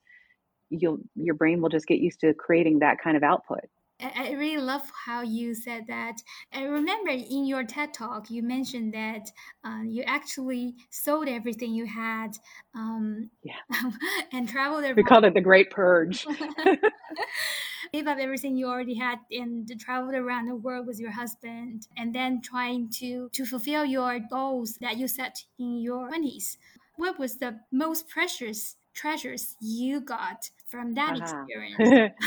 you'll 0.71 0.99
your 1.15 1.35
brain 1.35 1.61
will 1.61 1.69
just 1.69 1.87
get 1.87 1.99
used 1.99 2.21
to 2.21 2.35
creating 2.35 2.81
that 2.81 2.99
kind 3.03 3.17
of 3.17 3.23
output. 3.23 3.65
I 4.01 4.31
really 4.33 4.63
love 4.63 4.83
how 5.07 5.23
you 5.23 5.55
said 5.55 5.87
that. 5.89 6.23
I 6.53 6.63
remember 6.63 7.11
in 7.11 7.47
your 7.47 7.65
TED 7.65 7.93
talk, 7.93 8.31
you 8.31 8.45
mentioned 8.45 8.95
that 8.95 9.29
uh, 9.65 9.81
you 9.85 10.05
actually 10.05 10.77
sold 10.91 11.27
everything 11.27 11.75
you 11.75 11.85
had 11.85 12.39
um, 12.77 13.31
Yeah. 13.43 13.55
and 14.33 14.49
traveled 14.49 14.85
We 14.97 15.03
called 15.03 15.25
it 15.25 15.35
the 15.35 15.41
Great 15.41 15.71
Purge. 15.71 16.25
Gave 17.93 18.07
up 18.07 18.19
everything 18.19 18.57
you 18.57 18.69
already 18.69 18.95
had 18.95 19.19
and 19.33 19.69
traveled 19.81 20.15
around 20.15 20.47
the 20.47 20.55
world 20.55 20.87
with 20.87 21.01
your 21.01 21.13
husband, 21.13 21.89
and 21.97 22.15
then 22.15 22.41
trying 22.41 22.91
to 22.99 23.31
to 23.33 23.45
fulfill 23.47 23.85
your 23.85 24.21
goals 24.21 24.79
that 24.81 24.97
you 24.97 25.09
set 25.09 25.45
in 25.59 25.81
your 25.81 26.09
twenties. 26.09 26.59
What 26.97 27.19
was 27.19 27.39
the 27.39 27.61
most 27.73 28.09
precious 28.09 28.77
treasures 28.95 29.57
you 29.61 30.01
got 30.01 30.51
from 30.71 30.95
that 30.95 31.17
Ah. 31.21 31.21
experience? 31.21 31.79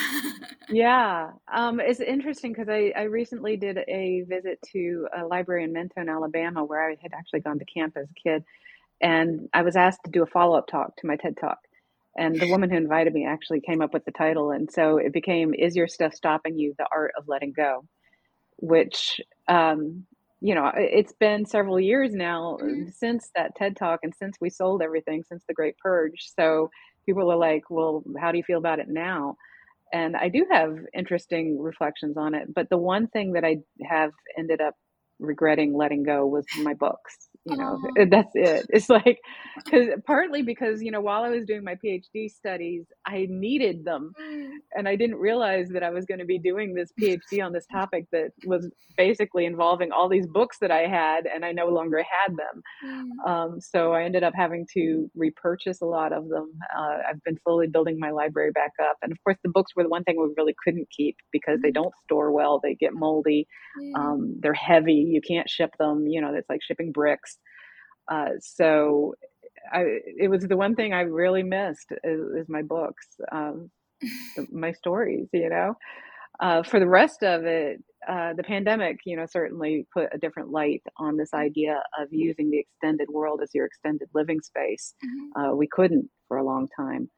Yeah, 0.69 1.31
um, 1.53 1.79
it's 1.81 1.99
interesting 1.99 2.53
because 2.53 2.69
I, 2.69 2.93
I 2.95 3.03
recently 3.03 3.57
did 3.57 3.77
a 3.89 4.23
visit 4.27 4.59
to 4.71 5.07
a 5.17 5.25
library 5.25 5.65
in 5.65 5.73
Mentone, 5.73 6.09
Alabama, 6.09 6.63
where 6.63 6.89
I 6.89 6.95
had 7.01 7.13
actually 7.13 7.41
gone 7.41 7.59
to 7.59 7.65
camp 7.65 7.95
as 7.97 8.07
a 8.09 8.13
kid, 8.29 8.43
and 9.01 9.49
I 9.53 9.63
was 9.63 9.75
asked 9.75 10.01
to 10.05 10.11
do 10.11 10.23
a 10.23 10.27
follow-up 10.27 10.67
talk 10.67 10.95
to 10.97 11.07
my 11.07 11.17
TED 11.17 11.37
Talk. 11.39 11.59
And 12.17 12.39
the 12.41 12.47
woman 12.47 12.69
who 12.69 12.77
invited 12.77 13.13
me 13.13 13.25
actually 13.25 13.61
came 13.61 13.81
up 13.81 13.93
with 13.93 14.05
the 14.05 14.11
title, 14.11 14.51
and 14.51 14.71
so 14.71 14.97
it 14.97 15.13
became 15.13 15.53
"Is 15.53 15.75
Your 15.75 15.87
Stuff 15.87 16.13
Stopping 16.15 16.57
You? 16.59 16.75
The 16.77 16.87
Art 16.93 17.13
of 17.17 17.27
Letting 17.27 17.53
Go," 17.53 17.85
which 18.57 19.21
um, 19.47 20.05
you 20.41 20.55
know, 20.55 20.67
it- 20.67 20.91
it's 20.93 21.13
been 21.13 21.45
several 21.45 21.79
years 21.79 22.13
now 22.13 22.57
Mhm. 22.61 22.93
since 22.93 23.29
that 23.35 23.55
TED 23.55 23.75
Talk 23.77 23.99
and 24.03 24.13
since 24.15 24.37
we 24.41 24.49
sold 24.49 24.81
everything, 24.81 25.23
since 25.23 25.43
the 25.47 25.53
Great 25.53 25.77
Purge. 25.77 26.29
So 26.35 26.69
people 27.05 27.31
are 27.31 27.37
like, 27.37 27.63
"Well, 27.69 28.03
how 28.19 28.31
do 28.31 28.37
you 28.37 28.43
feel 28.43 28.59
about 28.59 28.79
it 28.79 28.89
now?" 28.89 29.35
and 29.93 30.17
I 30.17 30.29
do 30.29 30.45
have 30.51 30.77
interesting 30.95 31.59
reflections 31.61 32.17
on 32.17 32.35
it. 32.35 32.53
But 32.53 32.69
the 32.69 32.77
one 32.77 33.07
thing 33.07 33.33
that 33.33 33.45
I 33.45 33.59
have 33.89 34.11
ended 34.37 34.61
up 34.61 34.75
regretting 35.19 35.75
letting 35.75 36.03
go 36.03 36.27
was 36.27 36.45
my 36.57 36.75
books. 36.75 37.30
You 37.45 37.57
know, 37.57 37.79
that's 38.11 38.31
it. 38.35 38.67
It's 38.69 38.87
like, 38.87 39.19
because 39.65 39.87
partly 40.05 40.43
because 40.43 40.81
you 40.83 40.91
know, 40.91 41.01
while 41.01 41.23
I 41.23 41.29
was 41.29 41.43
doing 41.45 41.63
my 41.63 41.75
PhD 41.83 42.29
studies, 42.29 42.85
I 43.05 43.25
needed 43.29 43.83
them, 43.83 44.13
Mm. 44.21 44.49
and 44.75 44.87
I 44.87 44.95
didn't 44.95 45.15
realize 45.15 45.69
that 45.69 45.81
I 45.83 45.89
was 45.89 46.05
going 46.05 46.19
to 46.19 46.25
be 46.25 46.37
doing 46.37 46.75
this 46.75 46.91
PhD 47.01 47.43
on 47.43 47.51
this 47.51 47.65
topic 47.71 48.05
that 48.11 48.31
was 48.45 48.69
basically 48.95 49.45
involving 49.45 49.91
all 49.91 50.07
these 50.07 50.27
books 50.27 50.57
that 50.59 50.69
I 50.69 50.81
had, 50.87 51.25
and 51.25 51.43
I 51.43 51.51
no 51.51 51.67
longer 51.69 52.03
had 52.03 52.35
them. 52.37 52.61
Mm. 52.85 53.29
Um, 53.29 53.59
so 53.61 53.93
I 53.93 54.03
ended 54.03 54.23
up 54.23 54.33
having 54.35 54.67
to 54.75 55.09
repurchase 55.15 55.81
a 55.81 55.85
lot 55.85 56.13
of 56.13 56.29
them. 56.29 56.51
Uh, 56.77 56.97
I've 57.09 57.23
been 57.23 57.37
slowly 57.43 57.67
building 57.67 57.97
my 57.99 58.11
library 58.11 58.51
back 58.51 58.71
up. 58.83 58.97
And 59.01 59.11
of 59.11 59.17
course, 59.23 59.37
the 59.43 59.49
books 59.49 59.71
were 59.75 59.83
the 59.83 59.89
one 59.89 60.03
thing 60.03 60.17
we 60.19 60.31
really 60.37 60.55
couldn't 60.63 60.87
keep 60.95 61.15
because 61.31 61.59
they 61.61 61.71
Mhm. 61.71 61.73
don't 61.73 61.95
store 62.03 62.31
well, 62.31 62.59
they 62.61 62.75
get 62.75 62.93
moldy, 62.93 63.47
Mm. 63.79 63.95
um, 63.95 64.35
they're 64.41 64.53
heavy, 64.53 64.93
you 64.93 65.21
can't 65.21 65.49
ship 65.49 65.71
them, 65.79 66.05
you 66.07 66.21
know, 66.21 66.33
it's 66.35 66.49
like 66.49 66.61
shipping 66.61 66.91
bricks. 66.91 67.30
Uh, 68.09 68.31
so 68.39 69.15
I, 69.73 69.83
it 70.19 70.29
was 70.29 70.43
the 70.43 70.57
one 70.57 70.75
thing 70.75 70.93
I 70.93 71.01
really 71.01 71.43
missed 71.43 71.91
is, 72.03 72.21
is 72.37 72.49
my 72.49 72.61
books, 72.61 73.07
um, 73.31 73.71
my 74.51 74.71
stories, 74.73 75.27
you 75.33 75.49
know. 75.49 75.75
Uh, 76.39 76.63
for 76.63 76.79
the 76.79 76.87
rest 76.87 77.23
of 77.23 77.45
it, 77.45 77.83
uh, 78.09 78.33
the 78.33 78.43
pandemic, 78.43 78.99
you 79.05 79.15
know, 79.15 79.25
certainly 79.27 79.85
put 79.93 80.09
a 80.13 80.17
different 80.17 80.49
light 80.51 80.81
on 80.97 81.17
this 81.17 81.33
idea 81.33 81.83
of 81.99 82.07
using 82.11 82.49
the 82.49 82.59
extended 82.59 83.09
world 83.09 83.41
as 83.43 83.51
your 83.53 83.65
extended 83.65 84.09
living 84.13 84.41
space. 84.41 84.95
Mhm. 85.05 85.51
Uh, 85.53 85.55
we 85.55 85.67
couldn't 85.67 86.09
for 86.27 86.37
a 86.37 86.43
long 86.43 86.67
time. 86.75 87.09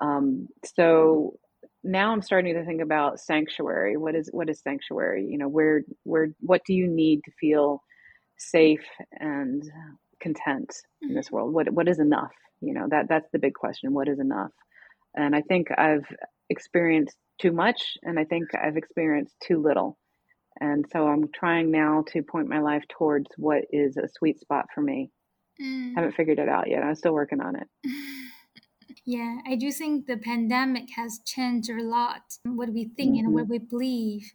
Um, 0.00 0.48
so 0.64 1.38
now 1.84 2.12
I'm 2.12 2.22
starting 2.22 2.54
to 2.54 2.64
think 2.64 2.80
about 2.82 3.20
sanctuary. 3.20 3.96
What 3.96 4.14
is 4.14 4.28
what 4.32 4.48
is 4.50 4.60
sanctuary? 4.62 5.26
You 5.26 5.38
know, 5.38 5.48
where 5.48 5.82
where 6.04 6.28
what 6.40 6.62
do 6.66 6.74
you 6.74 6.88
need 6.88 7.20
to 7.24 7.32
feel 7.40 7.82
safe 8.38 8.84
and 9.20 9.62
content 10.22 10.70
mm-hmm. 10.70 11.10
in 11.10 11.14
this 11.14 11.26
mm-hmm. 11.26 11.36
world? 11.36 11.54
What 11.54 11.70
what 11.72 11.88
is 11.88 11.98
enough? 11.98 12.32
You 12.60 12.74
know, 12.74 12.86
that 12.90 13.08
that's 13.08 13.28
the 13.32 13.38
big 13.38 13.54
question. 13.54 13.92
What 13.92 14.08
is 14.08 14.18
enough? 14.18 14.52
And 15.14 15.36
I 15.36 15.42
think 15.42 15.68
I've 15.76 16.06
experienced 16.48 17.16
too 17.40 17.52
much 17.52 17.98
and 18.02 18.18
I 18.18 18.24
think 18.24 18.54
I've 18.54 18.76
experienced 18.76 19.34
too 19.42 19.60
little. 19.60 19.98
And 20.60 20.84
so 20.92 21.06
I'm 21.08 21.28
trying 21.34 21.70
now 21.70 22.04
to 22.12 22.22
point 22.22 22.48
my 22.48 22.60
life 22.60 22.84
towards 22.88 23.26
what 23.36 23.64
is 23.70 23.96
a 23.96 24.08
sweet 24.08 24.38
spot 24.40 24.66
for 24.74 24.80
me. 24.80 25.10
Mm. 25.60 25.94
Haven't 25.94 26.14
figured 26.14 26.38
it 26.38 26.48
out 26.48 26.68
yet. 26.68 26.82
I'm 26.82 26.94
still 26.94 27.14
working 27.14 27.40
on 27.40 27.56
it. 27.56 27.68
Yeah, 29.04 29.38
I 29.46 29.56
do 29.56 29.72
think 29.72 30.06
the 30.06 30.16
pandemic 30.16 30.90
has 30.96 31.20
changed 31.24 31.70
a 31.70 31.82
lot 31.82 32.22
what 32.44 32.72
we 32.72 32.84
think 32.84 33.16
mm-hmm. 33.16 33.26
and 33.26 33.34
what 33.34 33.44
mm-hmm. 33.44 33.52
we 33.52 33.58
believe, 33.58 34.32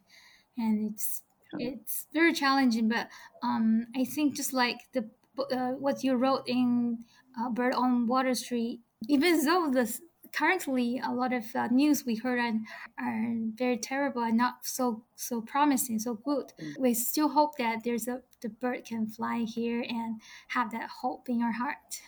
and 0.58 0.92
it's 0.92 1.22
it's 1.54 2.06
very 2.12 2.34
challenging. 2.34 2.88
But 2.88 3.08
um, 3.42 3.86
I 3.96 4.04
think 4.04 4.36
just 4.36 4.52
like 4.52 4.78
the 4.92 5.08
uh, 5.38 5.72
what 5.72 6.02
you 6.04 6.14
wrote 6.14 6.44
in 6.46 6.98
uh, 7.38 7.50
Bird 7.50 7.74
on 7.74 8.06
Water 8.06 8.34
Street, 8.34 8.80
even 9.08 9.44
though 9.44 9.70
the 9.70 9.98
currently 10.32 11.00
a 11.04 11.12
lot 11.12 11.32
of 11.32 11.44
uh, 11.54 11.68
news 11.68 12.04
we 12.04 12.16
heard 12.16 12.38
are, 12.38 12.52
are 13.00 13.34
very 13.54 13.78
terrible 13.78 14.22
and 14.22 14.36
not 14.36 14.58
so 14.62 15.04
so 15.16 15.40
promising, 15.40 15.98
so 15.98 16.14
good. 16.14 16.52
Mm-hmm. 16.60 16.82
We 16.82 16.94
still 16.94 17.28
hope 17.28 17.56
that 17.58 17.84
there's 17.84 18.08
a 18.08 18.20
the 18.40 18.48
bird 18.48 18.84
can 18.84 19.06
fly 19.06 19.40
here 19.40 19.84
and 19.88 20.20
have 20.48 20.70
that 20.72 20.88
hope 21.00 21.28
in 21.28 21.40
your 21.40 21.52
heart. 21.52 22.00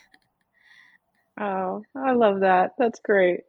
Oh, 1.40 1.82
I 1.94 2.12
love 2.12 2.40
that. 2.40 2.72
That's 2.78 3.00
great. 3.00 3.40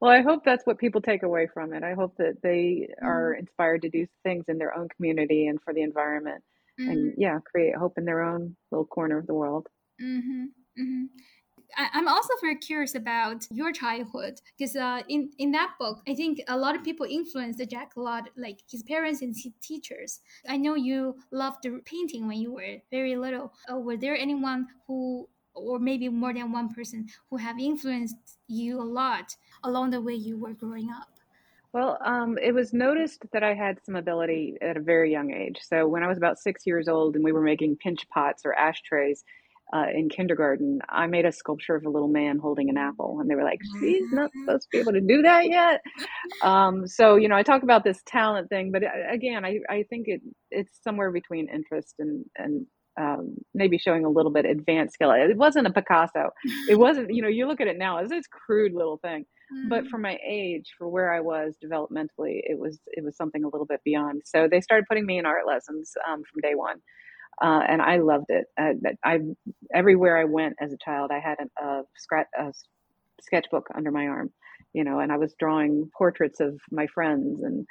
Well, 0.00 0.10
I 0.10 0.22
hope 0.22 0.44
that's 0.44 0.64
what 0.64 0.78
people 0.78 1.02
take 1.02 1.22
away 1.22 1.46
from 1.52 1.74
it. 1.74 1.82
I 1.82 1.92
hope 1.92 2.16
that 2.16 2.40
they 2.42 2.88
are 3.02 3.32
mm-hmm. 3.32 3.40
inspired 3.40 3.82
to 3.82 3.90
do 3.90 4.06
things 4.22 4.46
in 4.48 4.58
their 4.58 4.74
own 4.74 4.88
community 4.88 5.46
and 5.48 5.60
for 5.60 5.74
the 5.74 5.82
environment, 5.82 6.42
mm-hmm. 6.80 6.90
and 6.90 7.14
yeah, 7.16 7.38
create 7.50 7.76
hope 7.76 7.98
in 7.98 8.04
their 8.04 8.22
own 8.22 8.56
little 8.70 8.86
corner 8.86 9.18
of 9.18 9.26
the 9.26 9.34
world. 9.34 9.68
Mm-hmm. 10.02 10.44
mm-hmm. 10.80 11.04
I, 11.76 11.98
am 11.98 12.08
also 12.08 12.34
very 12.40 12.56
curious 12.56 12.94
about 12.94 13.46
your 13.50 13.72
childhood 13.72 14.40
because 14.58 14.76
uh, 14.76 15.02
in 15.08 15.30
in 15.38 15.52
that 15.52 15.74
book, 15.78 16.00
I 16.08 16.14
think 16.14 16.40
a 16.48 16.56
lot 16.56 16.74
of 16.74 16.82
people 16.82 17.06
influenced 17.08 17.62
Jack 17.70 17.96
a 17.96 18.00
lot, 18.00 18.28
like 18.36 18.58
his 18.68 18.82
parents 18.82 19.22
and 19.22 19.34
his 19.34 19.52
teachers. 19.62 20.20
I 20.48 20.56
know 20.56 20.74
you 20.74 21.16
loved 21.30 21.66
painting 21.84 22.26
when 22.26 22.38
you 22.38 22.52
were 22.52 22.78
very 22.90 23.16
little. 23.16 23.52
Uh, 23.70 23.78
were 23.78 23.96
there 23.96 24.16
anyone 24.16 24.66
who 24.86 25.28
or 25.54 25.78
maybe 25.78 26.08
more 26.08 26.32
than 26.32 26.52
one 26.52 26.72
person 26.72 27.06
who 27.28 27.36
have 27.36 27.58
influenced 27.58 28.16
you 28.46 28.80
a 28.80 28.82
lot 28.82 29.34
along 29.64 29.90
the 29.90 30.00
way 30.00 30.14
you 30.14 30.38
were 30.38 30.54
growing 30.54 30.90
up? 30.90 31.19
Well, 31.72 31.98
um, 32.04 32.36
it 32.42 32.52
was 32.52 32.72
noticed 32.72 33.24
that 33.32 33.44
I 33.44 33.54
had 33.54 33.78
some 33.84 33.94
ability 33.94 34.56
at 34.60 34.76
a 34.76 34.80
very 34.80 35.12
young 35.12 35.32
age. 35.32 35.58
So 35.62 35.86
when 35.86 36.02
I 36.02 36.08
was 36.08 36.18
about 36.18 36.38
six 36.38 36.66
years 36.66 36.88
old 36.88 37.14
and 37.14 37.24
we 37.24 37.32
were 37.32 37.42
making 37.42 37.76
pinch 37.76 38.08
pots 38.08 38.42
or 38.44 38.52
ashtrays 38.54 39.22
uh, 39.72 39.86
in 39.94 40.08
kindergarten, 40.08 40.80
I 40.88 41.06
made 41.06 41.26
a 41.26 41.30
sculpture 41.30 41.76
of 41.76 41.84
a 41.86 41.88
little 41.88 42.08
man 42.08 42.40
holding 42.40 42.70
an 42.70 42.76
apple. 42.76 43.18
And 43.20 43.30
they 43.30 43.36
were 43.36 43.44
like, 43.44 43.60
she's 43.78 44.10
not 44.10 44.32
supposed 44.32 44.64
to 44.64 44.68
be 44.72 44.78
able 44.78 44.92
to 44.94 45.00
do 45.00 45.22
that 45.22 45.48
yet. 45.48 45.80
Um, 46.42 46.88
so, 46.88 47.14
you 47.14 47.28
know, 47.28 47.36
I 47.36 47.44
talk 47.44 47.62
about 47.62 47.84
this 47.84 48.02
talent 48.04 48.48
thing, 48.48 48.72
but 48.72 48.82
uh, 48.82 48.88
again, 49.08 49.44
I, 49.44 49.60
I 49.70 49.84
think 49.88 50.08
it 50.08 50.22
it's 50.50 50.76
somewhere 50.82 51.12
between 51.12 51.48
interest 51.48 51.94
and, 52.00 52.24
and 52.36 52.66
um, 53.00 53.36
maybe 53.54 53.78
showing 53.78 54.04
a 54.04 54.10
little 54.10 54.32
bit 54.32 54.44
advanced 54.44 54.94
skill. 54.94 55.12
It 55.12 55.36
wasn't 55.36 55.68
a 55.68 55.72
Picasso. 55.72 56.30
It 56.68 56.76
wasn't, 56.80 57.14
you 57.14 57.22
know, 57.22 57.28
you 57.28 57.46
look 57.46 57.60
at 57.60 57.68
it 57.68 57.78
now, 57.78 57.98
it's 57.98 58.10
this 58.10 58.26
crude 58.26 58.72
little 58.72 58.98
thing. 58.98 59.24
Mm-hmm. 59.52 59.68
But 59.68 59.86
for 59.88 59.98
my 59.98 60.18
age, 60.26 60.70
for 60.78 60.88
where 60.88 61.12
I 61.12 61.20
was 61.20 61.54
developmentally, 61.64 62.40
it 62.44 62.58
was 62.58 62.78
it 62.86 63.04
was 63.04 63.16
something 63.16 63.44
a 63.44 63.48
little 63.48 63.66
bit 63.66 63.80
beyond. 63.84 64.22
So 64.24 64.48
they 64.50 64.60
started 64.60 64.86
putting 64.88 65.06
me 65.06 65.18
in 65.18 65.26
art 65.26 65.46
lessons 65.46 65.92
um, 66.08 66.22
from 66.30 66.40
day 66.42 66.54
one, 66.54 66.76
uh, 67.42 67.62
and 67.68 67.82
I 67.82 67.98
loved 67.98 68.26
it. 68.28 68.46
Uh, 68.60 68.74
I 69.04 69.18
everywhere 69.74 70.18
I 70.18 70.24
went 70.24 70.54
as 70.60 70.72
a 70.72 70.78
child, 70.84 71.10
I 71.12 71.20
had 71.20 71.36
a, 71.40 71.64
a, 71.64 71.82
scratch, 71.96 72.28
a 72.38 72.52
sketchbook 73.22 73.68
under 73.74 73.90
my 73.90 74.06
arm, 74.06 74.30
you 74.72 74.84
know, 74.84 75.00
and 75.00 75.10
I 75.10 75.16
was 75.16 75.34
drawing 75.38 75.90
portraits 75.96 76.40
of 76.40 76.60
my 76.70 76.86
friends 76.86 77.42
and 77.42 77.66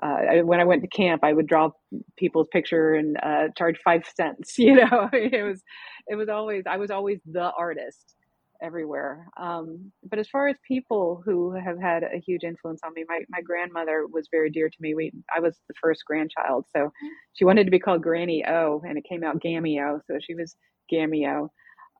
uh, 0.00 0.42
when 0.44 0.60
I 0.60 0.64
went 0.64 0.82
to 0.82 0.88
camp, 0.88 1.22
I 1.22 1.32
would 1.32 1.46
draw 1.46 1.70
people's 2.16 2.48
picture 2.50 2.94
and 2.94 3.16
uh, 3.22 3.48
charge 3.58 3.76
five 3.84 4.02
cents. 4.16 4.54
You 4.58 4.76
know, 4.76 5.10
it 5.12 5.44
was 5.44 5.62
it 6.06 6.14
was 6.14 6.28
always 6.28 6.64
I 6.66 6.76
was 6.76 6.90
always 6.90 7.20
the 7.30 7.50
artist 7.58 8.14
everywhere. 8.62 9.28
Um, 9.36 9.92
but 10.08 10.18
as 10.18 10.28
far 10.28 10.48
as 10.48 10.56
people 10.66 11.22
who 11.24 11.52
have 11.52 11.80
had 11.80 12.04
a 12.04 12.20
huge 12.24 12.44
influence 12.44 12.80
on 12.84 12.94
me, 12.94 13.04
my, 13.08 13.20
my 13.30 13.40
grandmother 13.42 14.06
was 14.10 14.28
very 14.30 14.50
dear 14.50 14.68
to 14.68 14.76
me. 14.80 14.94
We 14.94 15.12
I 15.34 15.40
was 15.40 15.58
the 15.68 15.74
first 15.80 16.04
grandchild, 16.06 16.66
so 16.74 16.92
she 17.34 17.44
wanted 17.44 17.64
to 17.64 17.70
be 17.70 17.80
called 17.80 18.02
Granny 18.02 18.44
O, 18.46 18.82
and 18.86 18.98
it 18.98 19.04
came 19.08 19.24
out 19.24 19.40
Gammy 19.40 19.80
O, 19.80 20.00
so 20.06 20.18
she 20.20 20.34
was 20.34 20.56
Gammy 20.88 21.26
O. 21.26 21.50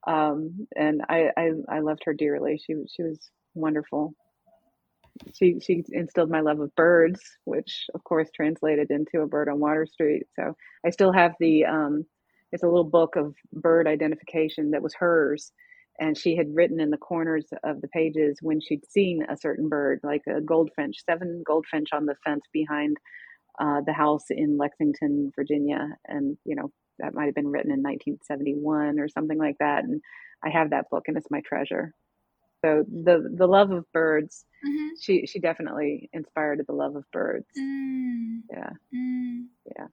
Um, 0.07 0.66
and 0.77 1.03
I, 1.09 1.31
I 1.37 1.51
I 1.68 1.81
loved 1.81 2.03
her 2.05 2.14
dearly. 2.14 2.61
She 2.64 2.75
she 2.94 3.03
was 3.03 3.31
wonderful 3.55 4.14
she 5.35 5.61
she 5.61 5.85
instilled 5.90 6.31
my 6.31 6.40
love 6.40 6.61
of 6.61 6.75
birds, 6.75 7.20
which 7.44 7.87
of 7.94 8.03
course 8.05 8.29
translated 8.35 8.90
into 8.90 9.20
a 9.20 9.27
bird 9.27 9.48
on 9.48 9.61
Water 9.61 9.87
Street. 9.87 10.25
So 10.37 10.57
I 10.85 10.90
still 10.90 11.12
have 11.12 11.35
the 11.40 11.64
um, 11.64 12.05
it's 12.53 12.62
a 12.62 12.66
little 12.66 12.85
book 12.85 13.16
of 13.16 13.35
bird 13.53 13.87
identification 13.87 14.70
that 14.72 14.83
was 14.83 14.94
hers, 14.94 15.53
and 16.00 16.16
she 16.16 16.37
had 16.37 16.55
written 16.55 16.81
in 16.81 16.90
the 16.90 16.96
corners 16.96 17.46
of 17.64 17.81
the 17.81 17.88
pages 17.88 18.38
when 18.40 18.61
she'd 18.61 18.85
seen 18.90 19.24
a 19.28 19.37
certain 19.37 19.68
bird, 19.68 20.00
like 20.02 20.22
a 20.26 20.40
goldfinch, 20.40 20.96
seven 21.05 21.42
goldfinch 21.46 21.88
on 21.92 22.07
the 22.07 22.16
fence 22.24 22.44
behind 22.52 22.96
uh, 23.61 23.81
the 23.87 23.92
house 23.92 24.24
in 24.31 24.57
Lexington, 24.57 25.33
Virginia, 25.37 25.90
and 26.07 26.37
you 26.44 26.57
know 26.57 26.70
that 26.98 27.14
might 27.14 27.26
have 27.26 27.35
been 27.35 27.48
written 27.48 27.70
in 27.70 27.83
1971 27.83 28.98
or 28.98 29.09
something 29.09 29.38
like 29.38 29.57
that. 29.59 29.85
And 29.85 30.00
I 30.44 30.50
have 30.50 30.70
that 30.70 30.88
book, 30.90 31.05
and 31.09 31.16
it's 31.16 31.31
my 31.31 31.40
treasure. 31.40 31.94
So 32.64 32.85
the 32.88 33.28
the 33.37 33.46
love 33.46 33.70
of 33.70 33.85
birds, 33.92 34.44
mm-hmm. 34.64 34.88
she 35.00 35.26
she 35.26 35.40
definitely 35.40 36.09
inspired 36.12 36.62
the 36.66 36.72
love 36.72 36.96
of 36.96 37.05
birds. 37.12 37.46
Mm. 37.59 38.40
Yeah, 38.50 38.70
mm. 38.94 39.44
yeah. 39.76 39.87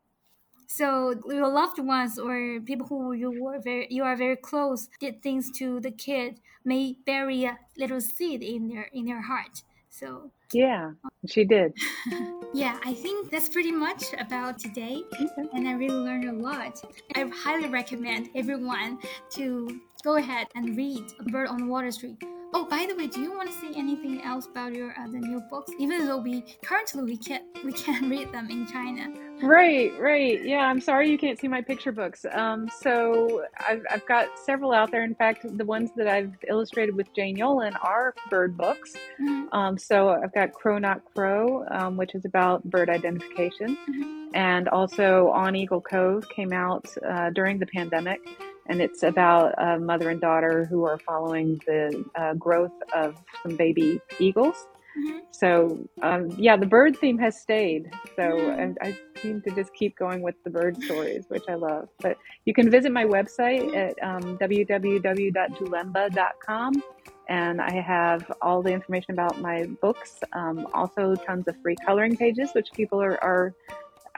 So 0.72 1.16
your 1.28 1.50
loved 1.50 1.80
ones 1.80 2.20
or 2.20 2.60
people 2.64 2.86
who 2.86 3.14
you 3.14 3.32
were 3.42 3.60
very 3.60 3.88
you 3.90 4.04
are 4.04 4.16
very 4.16 4.36
close 4.36 4.88
did 5.00 5.22
things 5.24 5.50
to 5.58 5.80
the 5.80 5.90
kid 5.90 6.40
may 6.64 6.96
bury 7.08 7.44
a 7.46 7.58
little 7.76 8.00
seed 8.00 8.44
in 8.44 8.70
their 8.70 8.88
in 8.94 9.06
their 9.06 9.22
heart. 9.22 9.64
So 9.90 10.30
yeah, 10.54 10.92
she 11.28 11.44
did. 11.44 11.74
yeah, 12.54 12.78
I 12.86 12.94
think 12.94 13.32
that's 13.32 13.50
pretty 13.50 13.72
much 13.72 14.04
about 14.20 14.60
today, 14.60 15.02
okay. 15.14 15.50
and 15.54 15.68
I 15.68 15.74
really 15.74 16.02
learned 16.08 16.30
a 16.30 16.34
lot. 16.34 16.80
I 17.16 17.26
highly 17.44 17.68
recommend 17.68 18.30
everyone 18.36 19.00
to 19.32 19.82
go 20.04 20.18
ahead 20.18 20.48
and 20.54 20.78
read 20.78 21.04
A 21.20 21.24
Bird 21.24 21.48
on 21.48 21.68
Water 21.68 21.92
Street 21.92 22.24
Oh, 22.52 22.66
by 22.66 22.88
the 22.90 22.96
way, 22.96 23.06
do 23.06 23.22
you 23.22 23.32
want 23.32 23.48
to 23.52 23.56
say 23.56 23.72
anything 23.76 24.22
else 24.24 24.48
about 24.48 24.74
your 24.74 24.92
uh, 25.00 25.06
the 25.08 25.20
new 25.20 25.40
books? 25.52 25.72
Even 25.78 26.08
though 26.08 26.18
we 26.18 26.44
currently 26.64 27.04
we 27.04 27.18
can't 27.18 27.44
we 27.64 27.72
can't 27.72 28.10
read 28.10 28.32
them 28.32 28.50
in 28.50 28.66
China. 28.66 29.14
Right, 29.42 29.92
right. 30.00 30.44
Yeah, 30.44 30.66
I'm 30.66 30.82
sorry 30.82 31.10
you 31.10 31.18
can't 31.18 31.40
see 31.40 31.48
my 31.48 31.62
picture 31.62 31.92
books. 31.92 32.26
Um, 32.32 32.70
so 32.82 33.46
I've 33.60 33.84
I've 33.92 34.06
got 34.08 34.28
several 34.44 34.74
out 34.74 34.90
there. 34.92 35.04
In 35.04 35.14
fact, 35.16 35.46
the 35.58 35.66
ones 35.66 35.92
that 35.96 36.08
I've 36.08 36.34
illustrated 36.48 36.96
with 36.96 37.14
Jane 37.14 37.38
Yolen 37.38 37.74
are 37.84 38.16
bird 38.30 38.58
books. 38.58 38.94
Mm-hmm. 39.22 39.54
Um, 39.54 39.78
so 39.78 40.10
I've 40.10 40.34
got 40.34 40.52
Crow 40.54 40.80
Not 40.80 41.02
Crow, 41.14 41.66
um, 41.70 41.98
which 41.98 42.16
is 42.16 42.26
about 42.26 42.64
bird 42.64 42.90
identification, 42.90 43.78
mm-hmm. 43.90 44.36
and 44.36 44.68
also 44.70 45.30
On 45.30 45.56
Eagle 45.56 45.82
Cove 45.82 46.28
came 46.30 46.52
out 46.52 46.88
uh, 47.08 47.30
during 47.30 47.60
the 47.60 47.68
pandemic 47.68 48.22
and 48.70 48.82
it's 48.82 49.04
about 49.04 49.54
a 49.58 49.78
mother 49.80 50.12
and 50.12 50.22
daughter 50.22 50.64
who 50.66 50.86
are 50.86 51.00
following 51.00 51.60
the 51.66 52.06
uh, 52.16 52.36
growth 52.36 52.72
of 52.94 53.18
some 53.44 53.58
baby 53.58 54.00
eagles. 54.20 54.68
Mm-hmm. 54.98 55.18
So, 55.32 55.88
um, 56.02 56.30
yeah, 56.38 56.56
the 56.58 56.66
bird 56.66 56.98
theme 56.98 57.20
has 57.20 57.40
stayed. 57.40 57.92
So, 58.16 58.22
mm-hmm. 58.22 58.74
I, 58.82 58.98
seem 59.22 59.42
to 59.42 59.52
just 59.52 59.74
keep 59.74 59.98
going 59.98 60.22
with 60.22 60.36
the 60.46 60.50
bird 60.50 60.82
stories, 60.82 61.26
which 61.28 61.44
I 61.50 61.56
love. 61.56 61.90
But 62.00 62.18
you 62.46 62.54
can 62.54 62.72
visit 62.72 62.94
my 62.94 63.04
website 63.04 63.76
at 63.76 64.02
um, 64.02 64.38
www.dulemba.com, 64.38 66.84
and 67.28 67.62
I 67.62 67.82
have 67.82 68.32
all 68.42 68.62
the 68.62 68.72
information 68.72 69.12
about 69.12 69.42
my 69.42 69.66
books. 69.82 70.20
Um, 70.34 70.66
also, 70.74 71.16
tons 71.16 71.50
of 71.50 71.62
free 71.62 71.76
coloring 71.86 72.16
pages, 72.16 72.52
which 72.54 72.72
people 72.72 73.02
are, 73.02 73.22
are 73.24 73.54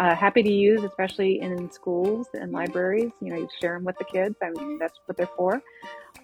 uh, 0.01 0.15
happy 0.15 0.41
to 0.41 0.51
use, 0.51 0.83
especially 0.83 1.39
in 1.41 1.69
schools 1.69 2.27
and 2.33 2.51
libraries. 2.51 3.11
You 3.21 3.29
know, 3.29 3.37
you 3.37 3.47
share 3.61 3.75
them 3.75 3.85
with 3.85 3.99
the 3.99 4.05
kids. 4.05 4.35
I 4.41 4.49
mean, 4.49 4.79
that's 4.79 4.99
what 5.05 5.15
they're 5.15 5.29
for. 5.37 5.61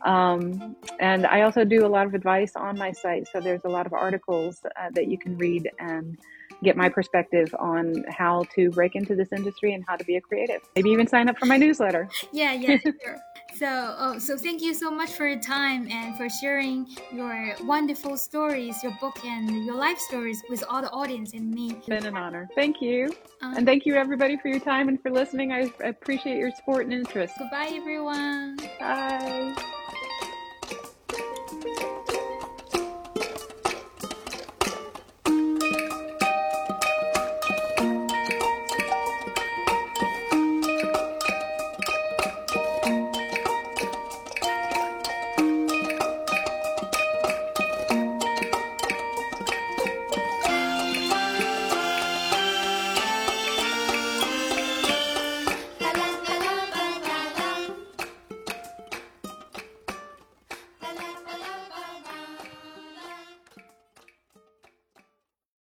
Um, 0.03 0.75
and 0.99 1.28
I 1.28 1.41
also 1.41 1.63
do 1.63 1.86
a 1.86 1.88
lot 1.88 2.07
of 2.07 2.15
advice 2.15 2.53
on 2.55 2.75
my 2.75 2.91
site. 2.91 3.28
So 3.32 3.39
there's 3.39 3.61
a 3.65 3.69
lot 3.69 3.86
of 3.86 3.93
articles 3.93 4.61
uh, 4.65 4.89
that 4.95 5.07
you 5.07 5.19
can 5.19 5.38
read 5.38 5.69
and 5.78 6.17
get 6.63 6.75
my 6.75 6.89
perspective 6.89 7.53
on 7.59 8.03
how 8.09 8.45
to 8.55 8.71
break 8.71 8.95
into 8.95 9.15
this 9.15 9.28
industry 9.32 9.75
and 9.75 9.84
how 9.88 9.95
to 9.95 10.03
be 10.05 10.15
a 10.15 10.21
creative. 10.21 10.61
Maybe 10.75 10.89
even 10.89 11.05
sign 11.05 11.30
up 11.30 11.38
for 11.38 11.45
my 11.45 11.57
newsletter. 11.57 12.09
Yeah, 12.32 12.53
yeah, 12.53 12.78
sure. 13.03 13.19
So, 13.55 13.95
oh, 13.97 14.19
so 14.19 14.37
thank 14.37 14.61
you 14.61 14.73
so 14.73 14.91
much 14.91 15.11
for 15.11 15.27
your 15.27 15.39
time 15.39 15.87
and 15.89 16.15
for 16.15 16.29
sharing 16.29 16.87
your 17.11 17.55
wonderful 17.63 18.17
stories, 18.17 18.75
your 18.83 18.95
book, 19.01 19.17
and 19.25 19.65
your 19.65 19.75
life 19.75 19.97
stories 19.97 20.43
with 20.49 20.63
all 20.69 20.81
the 20.81 20.91
audience 20.91 21.33
and 21.33 21.49
me. 21.51 21.71
It's 21.71 21.87
been 21.87 22.05
an 22.05 22.15
honor. 22.15 22.47
Thank 22.55 22.81
you. 22.81 23.11
Um, 23.41 23.57
and 23.57 23.65
thank 23.65 23.85
you, 23.85 23.95
everybody, 23.95 24.37
for 24.37 24.49
your 24.49 24.59
time 24.59 24.89
and 24.89 25.01
for 25.01 25.09
listening. 25.09 25.51
I 25.51 25.71
appreciate 25.83 26.37
your 26.37 26.51
support 26.51 26.85
and 26.85 26.93
interest. 26.93 27.33
Goodbye, 27.37 27.71
everyone. 27.73 28.57
Bye. 28.79 29.55